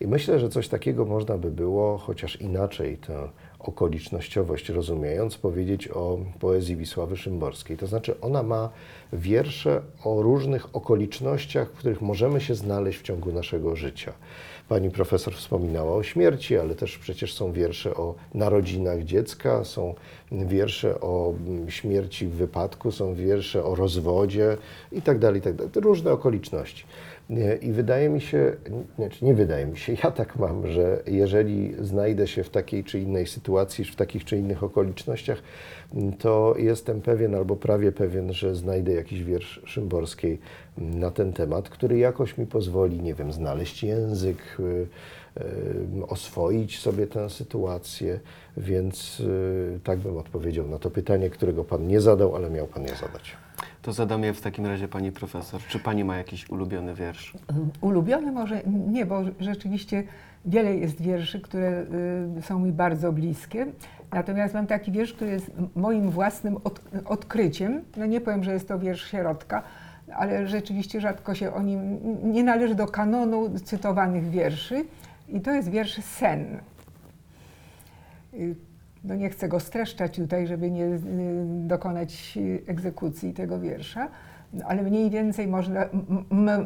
I 0.00 0.06
myślę, 0.06 0.38
że 0.38 0.48
coś 0.48 0.68
takiego 0.68 1.04
można 1.04 1.38
by 1.38 1.50
było, 1.50 1.98
chociaż 1.98 2.40
inaczej 2.40 2.96
tę 2.96 3.28
okolicznościowość 3.58 4.68
rozumiejąc, 4.68 5.38
powiedzieć 5.38 5.88
o 5.88 6.18
poezji 6.40 6.76
Wisławy 6.76 7.16
Szymborskiej. 7.16 7.76
To 7.76 7.86
znaczy 7.86 8.20
ona 8.20 8.42
ma 8.42 8.70
wiersze 9.12 9.82
o 10.04 10.22
różnych 10.22 10.76
okolicznościach, 10.76 11.68
w 11.68 11.72
których 11.72 12.00
możemy 12.00 12.40
się 12.40 12.54
znaleźć 12.54 12.98
w 12.98 13.02
ciągu 13.02 13.32
naszego 13.32 13.76
życia. 13.76 14.12
Pani 14.68 14.90
profesor 14.90 15.34
wspominała 15.34 15.94
o 15.94 16.02
śmierci, 16.02 16.58
ale 16.58 16.74
też 16.74 16.98
przecież 16.98 17.34
są 17.34 17.52
wiersze 17.52 17.94
o 17.94 18.14
narodzinach 18.34 19.02
dziecka, 19.02 19.64
są 19.64 19.94
wiersze 20.32 21.00
o 21.00 21.34
mm, 21.46 21.70
śmierci 21.70 22.26
w 22.26 22.30
wypadku, 22.30 22.92
są 22.92 23.14
wiersze 23.14 23.64
o 23.64 23.74
rozwodzie 23.74 24.56
i 24.92 25.02
tak 25.02 25.18
dalej, 25.18 25.38
i 25.38 25.42
tak 25.42 25.54
różne 25.76 26.12
okoliczności. 26.12 26.84
I 27.60 27.72
wydaje 27.72 28.08
mi 28.08 28.20
się, 28.20 28.56
nie, 28.98 29.10
czy 29.10 29.24
nie 29.24 29.34
wydaje 29.34 29.66
mi 29.66 29.76
się, 29.76 29.92
ja 30.04 30.10
tak 30.10 30.36
mam, 30.36 30.66
że 30.66 31.02
jeżeli 31.06 31.74
znajdę 31.80 32.26
się 32.26 32.44
w 32.44 32.50
takiej 32.50 32.84
czy 32.84 32.98
innej 32.98 33.26
sytuacji, 33.26 33.84
w 33.84 33.96
takich 33.96 34.24
czy 34.24 34.36
innych 34.36 34.62
okolicznościach, 34.64 35.42
to 36.18 36.54
jestem 36.58 37.00
pewien 37.00 37.34
albo 37.34 37.56
prawie 37.56 37.92
pewien, 37.92 38.32
że 38.32 38.54
znajdę 38.54 38.92
jakiś 38.92 39.24
wiersz 39.24 39.60
Szymborskiej 39.64 40.38
na 40.78 41.10
ten 41.10 41.32
temat, 41.32 41.68
który 41.68 41.98
jakoś 41.98 42.38
mi 42.38 42.46
pozwoli, 42.46 43.02
nie 43.02 43.14
wiem, 43.14 43.32
znaleźć 43.32 43.82
język, 43.82 44.56
y, 44.60 44.86
y, 46.02 46.06
oswoić 46.06 46.78
sobie 46.78 47.06
tę 47.06 47.30
sytuację, 47.30 48.20
więc 48.56 49.20
y, 49.20 49.80
tak 49.84 49.98
bym 49.98 50.16
odpowiedział 50.16 50.68
na 50.68 50.78
to 50.78 50.90
pytanie, 50.90 51.30
którego 51.30 51.64
Pan 51.64 51.86
nie 51.86 52.00
zadał, 52.00 52.36
ale 52.36 52.50
miał 52.50 52.66
Pan 52.66 52.82
je 52.82 52.94
zadać. 52.94 53.47
To 53.88 53.92
zadam 53.92 54.24
je 54.24 54.34
w 54.34 54.40
takim 54.40 54.66
razie 54.66 54.88
pani 54.88 55.12
profesor. 55.12 55.60
Czy 55.68 55.78
pani 55.78 56.04
ma 56.04 56.16
jakiś 56.16 56.50
ulubiony 56.50 56.94
wiersz? 56.94 57.34
Ulubiony 57.80 58.32
może 58.32 58.62
nie, 58.66 59.06
bo 59.06 59.22
rzeczywiście 59.40 60.04
wiele 60.44 60.76
jest 60.76 61.02
wierszy, 61.02 61.40
które 61.40 61.86
y, 62.38 62.42
są 62.42 62.58
mi 62.58 62.72
bardzo 62.72 63.12
bliskie. 63.12 63.66
Natomiast 64.12 64.54
mam 64.54 64.66
taki 64.66 64.92
wiersz, 64.92 65.12
który 65.12 65.30
jest 65.30 65.50
moim 65.76 66.10
własnym 66.10 66.56
od, 66.56 66.80
odkryciem. 67.04 67.82
No 67.96 68.06
nie 68.06 68.20
powiem, 68.20 68.44
że 68.44 68.52
jest 68.52 68.68
to 68.68 68.78
wiersz 68.78 69.10
sierotka, 69.10 69.62
ale 70.14 70.46
rzeczywiście 70.46 71.00
rzadko 71.00 71.34
się 71.34 71.52
o 71.52 71.62
nim 71.62 71.98
nie 72.32 72.44
należy 72.44 72.74
do 72.74 72.86
kanonu 72.86 73.58
cytowanych 73.58 74.30
wierszy. 74.30 74.84
I 75.28 75.40
to 75.40 75.50
jest 75.50 75.70
wiersz 75.70 76.04
Sen. 76.04 76.60
No 79.04 79.14
nie 79.14 79.30
chcę 79.30 79.48
go 79.48 79.60
streszczać 79.60 80.16
tutaj, 80.16 80.46
żeby 80.46 80.70
nie 80.70 80.84
y, 80.84 81.00
dokonać 81.44 82.34
y, 82.36 82.62
egzekucji 82.66 83.32
tego 83.32 83.60
wiersza, 83.60 84.08
no, 84.52 84.64
ale 84.66 84.82
mniej 84.82 85.10
więcej 85.10 85.48
można, 85.48 85.84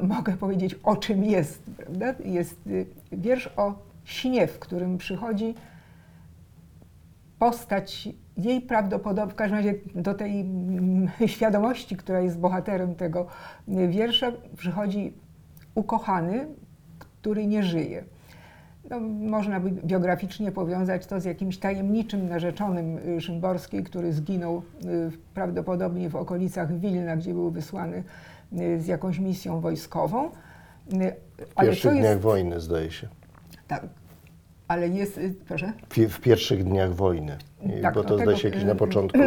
mogę 0.02 0.36
powiedzieć, 0.36 0.74
o 0.74 0.96
czym 0.96 1.24
jest. 1.24 1.62
Prawda? 1.76 2.14
Jest 2.24 2.66
y, 2.66 2.86
wiersz 3.12 3.50
o 3.56 3.74
śnie, 4.04 4.46
w 4.46 4.58
którym 4.58 4.98
przychodzi 4.98 5.54
postać 7.38 8.08
jej 8.36 8.60
prawdopodobnie, 8.60 9.32
w 9.32 9.36
każdym 9.36 9.56
razie 9.56 9.74
do 9.94 10.14
tej 10.14 10.40
mm, 10.40 11.08
świadomości, 11.26 11.96
która 11.96 12.20
jest 12.20 12.38
bohaterem 12.38 12.94
tego 12.94 13.26
wiersza, 13.68 14.32
przychodzi 14.56 15.12
ukochany, 15.74 16.46
który 16.98 17.46
nie 17.46 17.62
żyje. 17.62 18.04
No, 18.92 19.00
można 19.00 19.60
by 19.60 19.70
biograficznie 19.70 20.52
powiązać 20.52 21.06
to 21.06 21.20
z 21.20 21.24
jakimś 21.24 21.58
tajemniczym 21.58 22.28
narzeczonym 22.28 22.98
y, 22.98 23.20
Szymborskiej, 23.20 23.84
który 23.84 24.12
zginął 24.12 24.62
y, 24.84 25.10
prawdopodobnie 25.34 26.10
w 26.10 26.16
okolicach 26.16 26.78
Wilna, 26.78 27.16
gdzie 27.16 27.34
był 27.34 27.50
wysłany 27.50 28.04
y, 28.52 28.80
z 28.80 28.86
jakąś 28.86 29.18
misją 29.18 29.60
wojskową. 29.60 30.30
W 31.38 31.60
pierwszych 31.60 31.92
dniach 31.92 32.20
wojny, 32.20 32.60
zdaje 32.60 32.90
się. 32.90 33.08
Tak, 33.68 33.86
ale 34.68 34.88
jest, 34.88 35.20
proszę? 35.48 35.72
W, 36.08 36.20
pierwszych 36.20 36.64
dniach 36.64 36.94
wojny. 36.94 37.36
Tak, 37.82 37.94
bo 37.94 38.02
no 38.02 38.08
to 38.08 38.16
tego, 38.16 38.22
zdaje 38.22 38.36
się 38.38 38.48
jakiś 38.48 38.64
na 38.64 38.74
początku. 38.74 39.18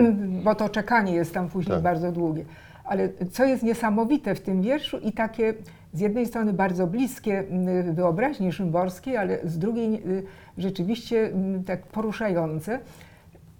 Bo 0.43 0.55
to 0.55 0.69
czekanie 0.69 1.13
jest 1.13 1.33
tam 1.33 1.49
później 1.49 1.75
Tak. 1.75 1.83
bardzo 1.83 2.11
długie. 2.11 2.45
Ale 2.83 3.09
co 3.31 3.45
jest 3.45 3.63
niesamowite 3.63 4.35
w 4.35 4.41
tym 4.41 4.61
wierszu 4.61 4.97
i 4.97 5.11
takie 5.11 5.53
z 5.95 5.99
jednej 5.99 6.25
strony 6.25 6.53
bardzo 6.53 6.87
bliskie 6.87 7.43
y, 7.87 7.93
wyobraźni 7.93 8.51
szymborskiej, 8.51 9.17
ale 9.17 9.39
z 9.43 9.59
drugiej 9.59 9.93
y, 9.93 10.23
rzeczywiście 10.57 11.25
y, 11.25 11.63
tak 11.65 11.87
poruszające, 11.87 12.79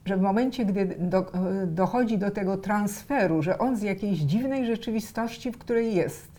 że 0.05 0.17
w 0.17 0.21
momencie, 0.21 0.65
gdy 0.65 0.95
do, 0.99 1.19
y, 1.63 1.67
dochodzi 1.67 2.17
do 2.17 2.31
tego 2.31 2.57
transferu, 2.57 3.41
że 3.41 3.57
on 3.57 3.77
z 3.77 3.81
jakiejś 3.81 4.19
dziwnej 4.19 4.65
rzeczywistości, 4.65 5.51
w 5.51 5.57
której 5.57 5.95
jest, 5.95 6.31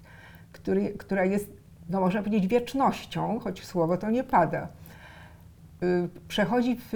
który, 0.53 0.91
która 0.91 1.25
jest, 1.25 1.51
no 1.91 2.01
można 2.01 2.23
powiedzieć, 2.23 2.47
wiecznością, 2.47 3.39
choć 3.39 3.65
słowo 3.65 3.97
to 3.97 4.11
nie 4.11 4.25
pada, 4.25 4.69
y, 5.83 6.09
przechodzi 6.29 6.77
w, 6.77 6.93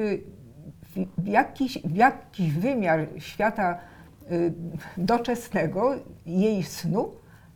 w, 1.19 1.27
jakiś, 1.27 1.79
w 1.85 1.97
jakiś 1.97 2.53
wymiar 2.53 3.07
świata 3.19 3.79
doczesnego, 4.97 5.95
jej 6.27 6.63
snu, 6.63 7.13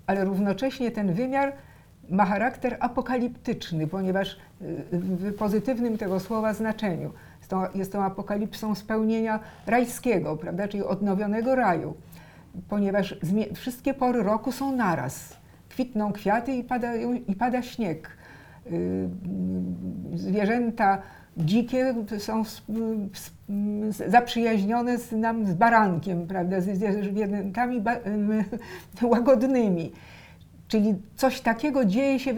ale 0.07 0.25
równocześnie 0.25 0.91
ten 0.91 1.13
wymiar 1.13 1.53
ma 2.11 2.25
charakter 2.25 2.77
apokaliptyczny, 2.81 3.87
ponieważ 3.87 4.33
y, 4.33 4.37
w 4.93 5.35
pozytywnym 5.35 5.99
tego 5.99 6.21
słowa 6.21 6.55
znaczeniu 6.55 7.13
jest 7.39 7.51
to, 7.51 7.69
jest 7.75 7.93
to 7.93 8.05
apokalipsą 8.05 8.75
spełnienia 8.75 9.41
rajskiego, 9.67 10.37
prawda, 10.37 10.69
czyli 10.69 10.83
odnowionego 10.83 11.55
raju, 11.55 11.95
ponieważ 12.69 13.17
wszystkie 13.55 13.95
pory 13.95 14.23
roku 14.23 14.53
są 14.53 14.77
naraz. 14.77 15.37
Kwitną 15.69 16.13
kwiaty 16.13 16.53
i 16.53 16.65
pada, 16.65 16.95
i 17.29 17.37
pada 17.37 17.63
śnieg. 17.63 18.11
Y, 18.73 19.09
zwierzęta 20.15 21.03
dzikie 21.37 21.95
są 22.19 22.43
zaprzyjaźnione 24.09 24.99
z, 24.99 25.13
nam 25.13 25.47
z 25.47 25.55
barankiem, 25.55 26.27
prawda, 26.27 26.61
z 26.61 26.65
zwierzętami 27.05 27.83
łagodnymi. 29.03 29.93
Czyli 30.69 30.95
coś 31.17 31.41
takiego 31.41 31.85
dzieje 31.85 32.19
się 32.19 32.35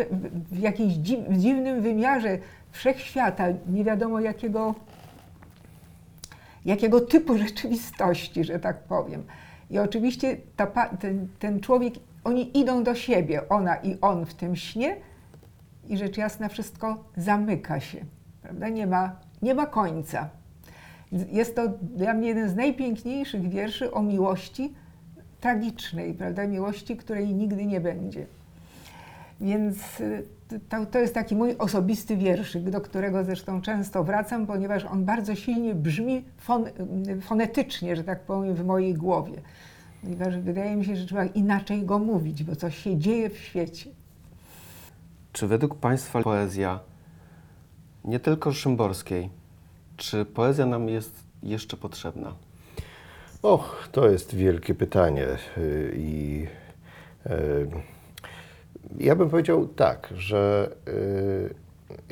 w, 0.51 0.59
jakimś 0.59 0.93
dziwnym 1.31 1.83
wymiarze 1.83 2.39
wszechświata, 2.71 3.45
nie 3.69 3.85
wiadomo 3.85 4.21
jakiego, 4.21 4.75
jakiego 6.65 7.01
typu 7.01 7.39
rzeczywistości, 7.47 8.45
że 8.45 8.59
tak 8.59 8.79
powiem. 8.79 9.23
I 9.71 9.79
oczywiście 9.79 10.37
ta, 10.57 10.67
ten, 10.87 11.29
ten 11.39 11.61
człowiek, 11.61 11.95
oni 12.25 12.59
idą 12.59 12.85
do 12.85 12.95
siebie, 12.95 13.49
ona 13.49 13.77
i 13.77 14.01
on 14.01 14.27
w 14.27 14.35
tym 14.35 14.57
śnie, 14.57 14.97
i 15.89 15.97
rzecz 15.97 16.17
jasna 16.17 16.49
wszystko 16.49 17.05
zamyka 17.17 17.81
się, 17.81 18.05
prawda? 18.47 18.69
Nie 18.69 18.87
ma, 18.87 19.17
nie 19.43 19.55
ma 19.55 19.67
końca. 19.67 20.29
Jest 21.33 21.57
to 21.57 21.69
dla 21.83 22.15
mnie 22.15 22.29
jeden 22.29 22.51
z 22.51 22.57
najpiękniejszych 22.57 23.49
wierszy 23.49 23.93
o 23.93 24.03
miłości 24.03 24.75
tragicznej, 25.41 26.15
prawda? 26.15 26.47
Miłości, 26.47 26.97
której 26.97 27.35
nigdy 27.35 27.67
nie 27.67 27.81
będzie. 27.81 28.27
Więc 29.41 30.01
y, 30.01 30.25
to, 30.69 30.87
to 30.87 30.99
jest 30.99 31.15
taki 31.15 31.37
mój 31.37 31.57
osobisty 31.59 32.17
wierszyk, 32.17 32.71
do 32.71 32.81
którego 32.81 33.25
zresztą 33.25 33.63
często 33.63 34.05
wracam, 34.05 34.47
ponieważ 34.47 34.85
on 34.85 35.05
bardzo 35.05 35.35
silnie 35.35 35.75
brzmi 35.75 36.25
fon, 36.39 36.65
y, 37.09 37.21
fonetycznie, 37.21 37.97
że 37.97 38.05
tak 38.05 38.21
powiem, 38.21 38.55
w 38.55 38.65
mojej 38.65 38.95
głowie. 38.95 39.35
Ponieważ 40.03 40.39
wydaje 40.39 40.77
mi 40.77 40.85
się, 40.85 40.97
że 40.97 41.07
trzeba 41.07 41.25
inaczej 41.25 41.85
go 41.85 41.99
mówić, 41.99 42.45
bo 42.45 42.57
coś 42.57 42.79
się 42.79 42.99
dzieje 42.99 43.31
w 43.31 43.39
świecie. 43.39 43.91
Czy 45.33 45.47
według 45.47 45.75
Państwa 45.75 46.23
poezja, 46.23 46.81
nie 48.07 48.21
tylko 48.21 48.53
Szymborskiej, 48.53 49.31
czy 49.97 50.25
poezja 50.25 50.67
nam 50.67 50.89
jest 50.89 51.25
jeszcze 51.43 51.77
potrzebna? 51.77 52.33
Och, 53.43 53.89
to 53.93 54.09
jest 54.09 54.35
wielkie 54.35 54.75
pytanie 54.75 55.27
y, 55.59 55.95
i 55.97 56.47
y, 57.27 57.69
ja 58.99 59.17
bym 59.17 59.31
powiedział 59.31 59.67
tak, 59.67 60.09
że 60.17 60.71
y, 60.89 61.55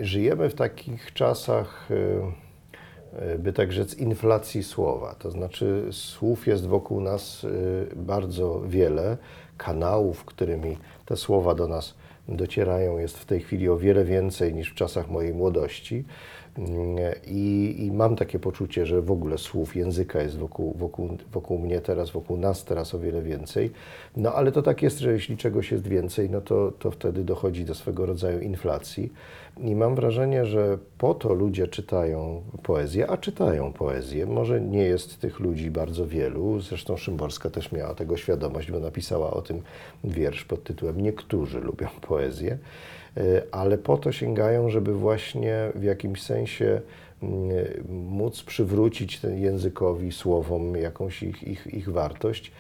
żyjemy 0.05 0.51
w 0.51 0.55
takich 0.55 1.13
czasach, 1.13 1.89
by 3.39 3.53
tak 3.53 3.73
rzec, 3.73 3.95
inflacji 3.95 4.63
słowa. 4.63 5.15
To 5.15 5.31
znaczy 5.31 5.89
słów 5.91 6.47
jest 6.47 6.67
wokół 6.67 7.01
nas 7.01 7.47
bardzo 7.97 8.61
wiele, 8.67 9.17
kanałów, 9.57 10.25
którymi 10.25 10.79
te 11.07 11.17
słowa 11.17 11.55
do 11.55 11.69
nas 11.69 11.95
docierają 12.29 12.99
jest 12.99 13.19
w 13.19 13.25
tej 13.25 13.41
chwili 13.41 13.69
o 13.69 13.77
wiele 13.77 14.05
więcej 14.05 14.55
niż 14.55 14.71
w 14.71 14.75
czasach 14.75 15.11
mojej 15.11 15.35
młodości. 15.35 16.05
I, 17.27 17.75
I, 17.79 17.93
mam 17.93 18.17
takie 18.17 18.39
poczucie, 18.39 18.87
że 18.87 19.03
w 19.03 19.11
ogóle 19.11 19.39
słów, 19.39 19.77
języka 19.77 20.23
jest 20.23 20.39
wokół, 20.39 20.75
wokół, 20.79 21.09
wokół 21.33 21.59
mnie 21.59 21.81
teraz, 21.81 22.11
wokół 22.11 22.37
nas 22.37 22.65
teraz 22.65 22.95
o 22.95 22.99
wiele 22.99 23.23
więcej. 23.23 23.71
No 24.17 24.33
ale 24.33 24.53
to 24.53 24.63
tak 24.63 24.83
jest, 24.83 24.99
że 24.99 25.13
jeśli 25.13 25.37
czegoś 25.37 25.73
jest 25.73 25.87
więcej, 25.87 26.31
no 26.31 26.41
to, 26.41 26.73
to 26.79 26.91
wtedy 26.91 27.25
dochodzi 27.25 27.65
do 27.65 27.75
swego 27.75 28.07
rodzaju 28.07 28.41
inflacji. 28.41 29.13
I 29.59 29.75
mam 29.75 29.95
wrażenie, 29.95 30.47
że 30.47 30.79
po 30.99 31.15
to 31.15 31.35
ludzie 31.35 31.69
czytają 31.69 32.43
poezję, 32.63 33.11
a 33.11 33.17
czytają 33.17 33.73
poezję. 33.73 34.27
Może 34.27 34.61
nie 34.61 34.83
jest 34.83 35.21
tych 35.21 35.41
ludzi 35.41 35.71
bardzo 35.71 36.07
wielu, 36.07 36.61
zresztą 36.61 36.97
Szymborska 36.97 37.51
też 37.51 37.73
miała 37.73 37.95
tego 37.95 38.17
świadomość, 38.17 38.71
bo 38.71 38.81
napisała 38.81 39.31
o 39.31 39.43
tym 39.43 39.63
wiersz 40.05 40.45
pod 40.45 40.65
tytułem 40.65 41.01
Niektórzy 41.01 41.61
lubią 41.61 41.89
poezję 42.01 42.59
ale 43.53 43.79
po 43.79 43.97
to 43.97 44.13
sięgają, 44.13 44.71
żeby 44.71 44.95
właśnie 44.95 45.71
w 45.75 45.83
jakimś 45.83 46.23
sensie 46.23 46.81
móc 47.89 48.43
przywrócić 48.43 49.21
ten 49.21 49.39
językowi, 49.39 50.13
słowom 50.13 50.77
jakąś 50.77 51.23
ich, 51.23 51.43
ich, 51.43 51.67
ich 51.67 51.89
wartość. 51.89 52.53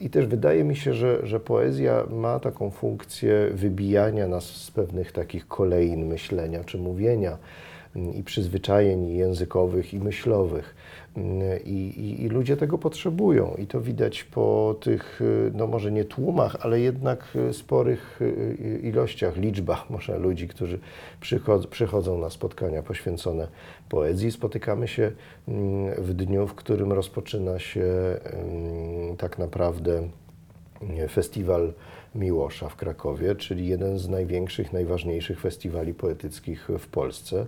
I 0.00 0.10
też 0.10 0.26
wydaje 0.26 0.64
mi 0.64 0.76
się, 0.76 0.94
że, 0.94 1.26
że 1.26 1.40
poezja 1.40 2.04
ma 2.10 2.40
taką 2.40 2.70
funkcję 2.70 3.50
wybijania 3.52 4.28
nas 4.28 4.44
z 4.44 4.70
pewnych 4.70 5.12
takich 5.12 5.48
kolejn 5.48 6.06
myślenia 6.06 6.64
czy 6.64 6.78
mówienia 6.78 7.38
i 8.14 8.22
przyzwyczajeń 8.22 9.08
językowych 9.08 9.94
i 9.94 9.98
myślowych. 9.98 10.74
I, 11.64 11.70
i, 11.70 12.24
I, 12.24 12.28
ludzie 12.28 12.56
tego 12.56 12.78
potrzebują, 12.78 13.54
i 13.58 13.66
to 13.66 13.80
widać 13.80 14.24
po 14.24 14.76
tych, 14.80 15.20
no 15.54 15.66
może 15.66 15.92
nie 15.92 16.04
tłumach, 16.04 16.56
ale 16.60 16.80
jednak 16.80 17.38
sporych 17.52 18.20
ilościach, 18.82 19.36
liczbach 19.36 19.90
może 19.90 20.18
ludzi, 20.18 20.48
którzy 20.48 20.78
przychodzą, 21.20 21.68
przychodzą 21.68 22.18
na 22.18 22.30
spotkania 22.30 22.82
poświęcone 22.82 23.48
poezji. 23.88 24.32
Spotykamy 24.32 24.88
się 24.88 25.12
w 25.98 26.12
dniu, 26.14 26.46
w 26.46 26.54
którym 26.54 26.92
rozpoczyna 26.92 27.58
się 27.58 27.84
tak 29.18 29.38
naprawdę 29.38 30.08
festiwal 31.10 31.72
Miłosza 32.14 32.68
w 32.68 32.76
Krakowie, 32.76 33.34
czyli 33.34 33.66
jeden 33.66 33.98
z 33.98 34.08
największych, 34.08 34.72
najważniejszych 34.72 35.40
festiwali 35.40 35.94
poetyckich 35.94 36.68
w 36.78 36.86
Polsce. 36.86 37.46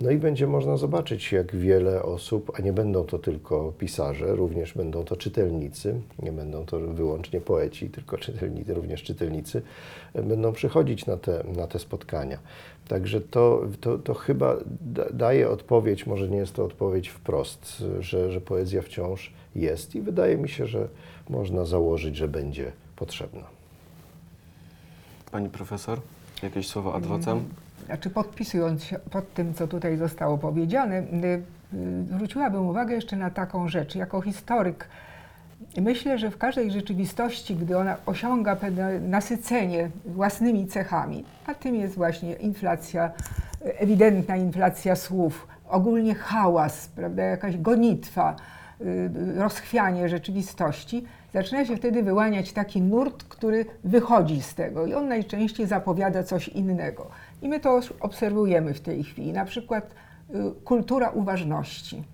No 0.00 0.10
i 0.10 0.18
będzie 0.18 0.46
można 0.46 0.76
zobaczyć, 0.76 1.32
jak 1.32 1.56
wiele 1.56 2.02
osób, 2.02 2.52
a 2.58 2.62
nie 2.62 2.72
będą 2.72 3.04
to 3.04 3.18
tylko 3.18 3.72
pisarze, 3.78 4.36
również 4.36 4.74
będą 4.74 5.04
to 5.04 5.16
czytelnicy, 5.16 6.00
nie 6.22 6.32
będą 6.32 6.66
to 6.66 6.80
wyłącznie 6.80 7.40
poeci, 7.40 7.90
tylko 7.90 8.18
czytelnicy, 8.18 8.74
również 8.74 9.02
czytelnicy, 9.02 9.62
będą 10.14 10.52
przychodzić 10.52 11.06
na 11.06 11.16
te, 11.16 11.44
na 11.56 11.66
te 11.66 11.78
spotkania. 11.78 12.38
Także 12.92 13.20
to, 13.20 13.62
to, 13.80 13.98
to 13.98 14.14
chyba 14.14 14.56
daje 15.12 15.50
odpowiedź, 15.50 16.06
może 16.06 16.28
nie 16.28 16.36
jest 16.36 16.54
to 16.54 16.64
odpowiedź 16.64 17.08
wprost, 17.08 17.82
że, 18.00 18.30
że 18.30 18.40
poezja 18.40 18.82
wciąż 18.82 19.32
jest 19.54 19.94
i 19.94 20.00
wydaje 20.00 20.36
mi 20.36 20.48
się, 20.48 20.66
że 20.66 20.88
można 21.30 21.64
założyć, 21.64 22.16
że 22.16 22.28
będzie 22.28 22.72
potrzebna. 22.96 23.42
Pani 25.30 25.50
profesor, 25.50 26.00
jakieś 26.42 26.68
słowo 26.68 26.94
ad 26.94 27.06
vocem? 27.06 27.44
Znaczy 27.86 28.10
podpisując 28.10 28.84
się 28.84 28.98
pod 29.10 29.34
tym, 29.34 29.54
co 29.54 29.68
tutaj 29.68 29.96
zostało 29.96 30.38
powiedziane, 30.38 30.98
y, 30.98 31.42
y, 31.74 32.04
zwróciłabym 32.14 32.66
uwagę 32.66 32.94
jeszcze 32.94 33.16
na 33.16 33.30
taką 33.30 33.68
rzecz. 33.68 33.94
Jako 33.94 34.20
historyk 34.20 34.88
myślę, 35.80 36.18
że 36.18 36.30
w 36.30 36.38
każdej 36.38 36.70
rzeczywistości, 36.70 37.56
gdy 37.56 37.78
ona 37.78 37.96
osiąga 38.06 38.56
pewne 38.56 39.00
nasycenie 39.00 39.90
własnymi 40.04 40.66
cechami, 40.66 41.24
a 41.46 41.54
tym 41.54 41.74
jest 41.74 41.94
właśnie 41.94 42.32
inflacja, 42.34 43.10
ewidentna 43.60 44.36
inflacja 44.36 44.96
słów, 44.96 45.46
ogólnie 45.68 46.14
hałas, 46.14 46.88
prawda, 46.88 47.22
jakaś 47.22 47.56
gonitwa, 47.56 48.36
y, 48.80 49.10
rozchwianie 49.36 50.08
rzeczywistości, 50.08 51.04
zaczyna 51.34 51.64
się 51.64 51.76
wtedy 51.76 52.02
wyłaniać 52.02 52.52
taki 52.52 52.82
nurt, 52.82 53.24
który 53.24 53.64
wychodzi 53.84 54.42
z 54.42 54.54
tego 54.54 54.86
i 54.86 54.94
on 54.94 55.08
najczęściej 55.08 55.66
zapowiada 55.66 56.22
coś 56.22 56.48
innego. 56.48 57.10
I 57.42 57.48
my 57.48 57.60
to 57.60 57.80
obserwujemy 58.00 58.74
w 58.74 58.80
tej 58.80 59.04
chwili, 59.04 59.32
na 59.32 59.44
przykład 59.44 59.94
y, 60.30 60.34
kultura 60.64 61.10
uważności. 61.10 62.04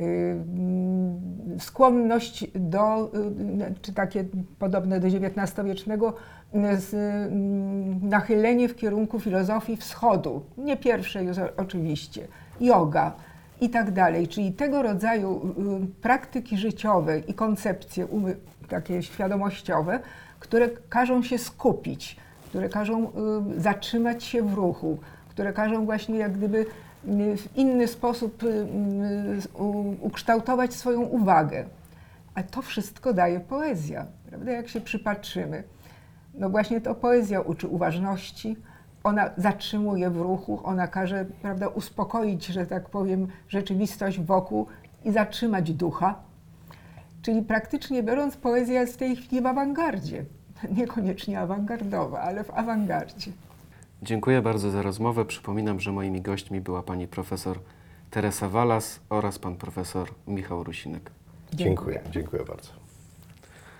Y, 0.00 1.60
skłonność 1.60 2.46
do, 2.54 3.10
y, 3.70 3.74
czy 3.82 3.92
takie 3.92 4.24
podobne 4.58 5.00
do 5.00 5.08
XIX-wiecznego, 5.08 6.14
mm, 6.52 8.08
nachylenie 8.08 8.68
w 8.68 8.76
kierunku 8.76 9.20
filozofii 9.20 9.76
wschodu, 9.76 10.42
nie 10.58 10.76
pierwszej 10.76 11.28
oczywiście, 11.56 12.28
yoga 12.60 13.12
i 13.60 13.70
tak 13.70 13.90
dalej. 13.90 14.28
Czyli 14.28 14.52
tego 14.52 14.82
rodzaju 14.82 15.54
praktyki 16.02 16.58
życiowe 16.58 17.18
i 17.18 17.34
koncepcje 17.34 18.06
umy, 18.06 18.36
takie 18.68 19.02
świadomościowe, 19.02 20.00
które 20.40 20.68
każą 20.88 21.22
się 21.22 21.38
skupić, 21.38 22.16
które 22.44 22.68
każą 22.68 23.10
zatrzymać 23.56 24.24
się 24.24 24.42
w 24.42 24.54
ruchu, 24.54 24.98
które 25.28 25.52
każą 25.52 25.84
właśnie 25.84 26.18
jak 26.18 26.32
gdyby 26.32 26.66
w 27.36 27.56
inny 27.56 27.86
sposób 27.86 28.42
ukształtować 30.00 30.74
swoją 30.74 31.00
uwagę. 31.00 31.64
A 32.34 32.42
to 32.42 32.62
wszystko 32.62 33.12
daje 33.12 33.40
poezja, 33.40 34.06
prawda? 34.28 34.52
Jak 34.52 34.68
się 34.68 34.80
przypatrzymy. 34.80 35.62
No 36.34 36.50
właśnie 36.50 36.80
to 36.80 36.94
poezja 36.94 37.40
uczy 37.40 37.68
uważności, 37.68 38.56
ona 39.04 39.30
zatrzymuje 39.36 40.10
w 40.10 40.16
ruchu, 40.16 40.60
ona 40.64 40.88
każe 40.88 41.24
prawda, 41.42 41.68
uspokoić, 41.68 42.46
że 42.46 42.66
tak 42.66 42.88
powiem, 42.88 43.28
rzeczywistość 43.48 44.20
wokół 44.20 44.66
i 45.04 45.12
zatrzymać 45.12 45.72
ducha. 45.72 46.14
Czyli 47.22 47.42
praktycznie 47.42 48.02
biorąc, 48.02 48.36
poezja 48.36 48.80
jest 48.80 48.94
w 48.94 48.96
tej 48.96 49.16
chwili 49.16 49.42
w 49.42 49.46
awangardzie. 49.46 50.24
Niekoniecznie 50.78 51.40
awangardowa, 51.40 52.20
ale 52.20 52.44
w 52.44 52.50
awangardzie. 52.50 53.32
Dziękuję 54.02 54.42
bardzo 54.42 54.70
za 54.70 54.82
rozmowę. 54.82 55.24
Przypominam, 55.24 55.80
że 55.80 55.92
moimi 55.92 56.20
gośćmi 56.20 56.60
była 56.60 56.82
pani 56.82 57.08
profesor 57.08 57.58
Teresa 58.10 58.48
Walas 58.48 59.00
oraz 59.08 59.38
pan 59.38 59.56
profesor 59.56 60.08
Michał 60.26 60.64
Rusinek. 60.64 61.10
Dziękuję, 61.52 62.02
dziękuję 62.10 62.44
bardzo. 62.44 62.85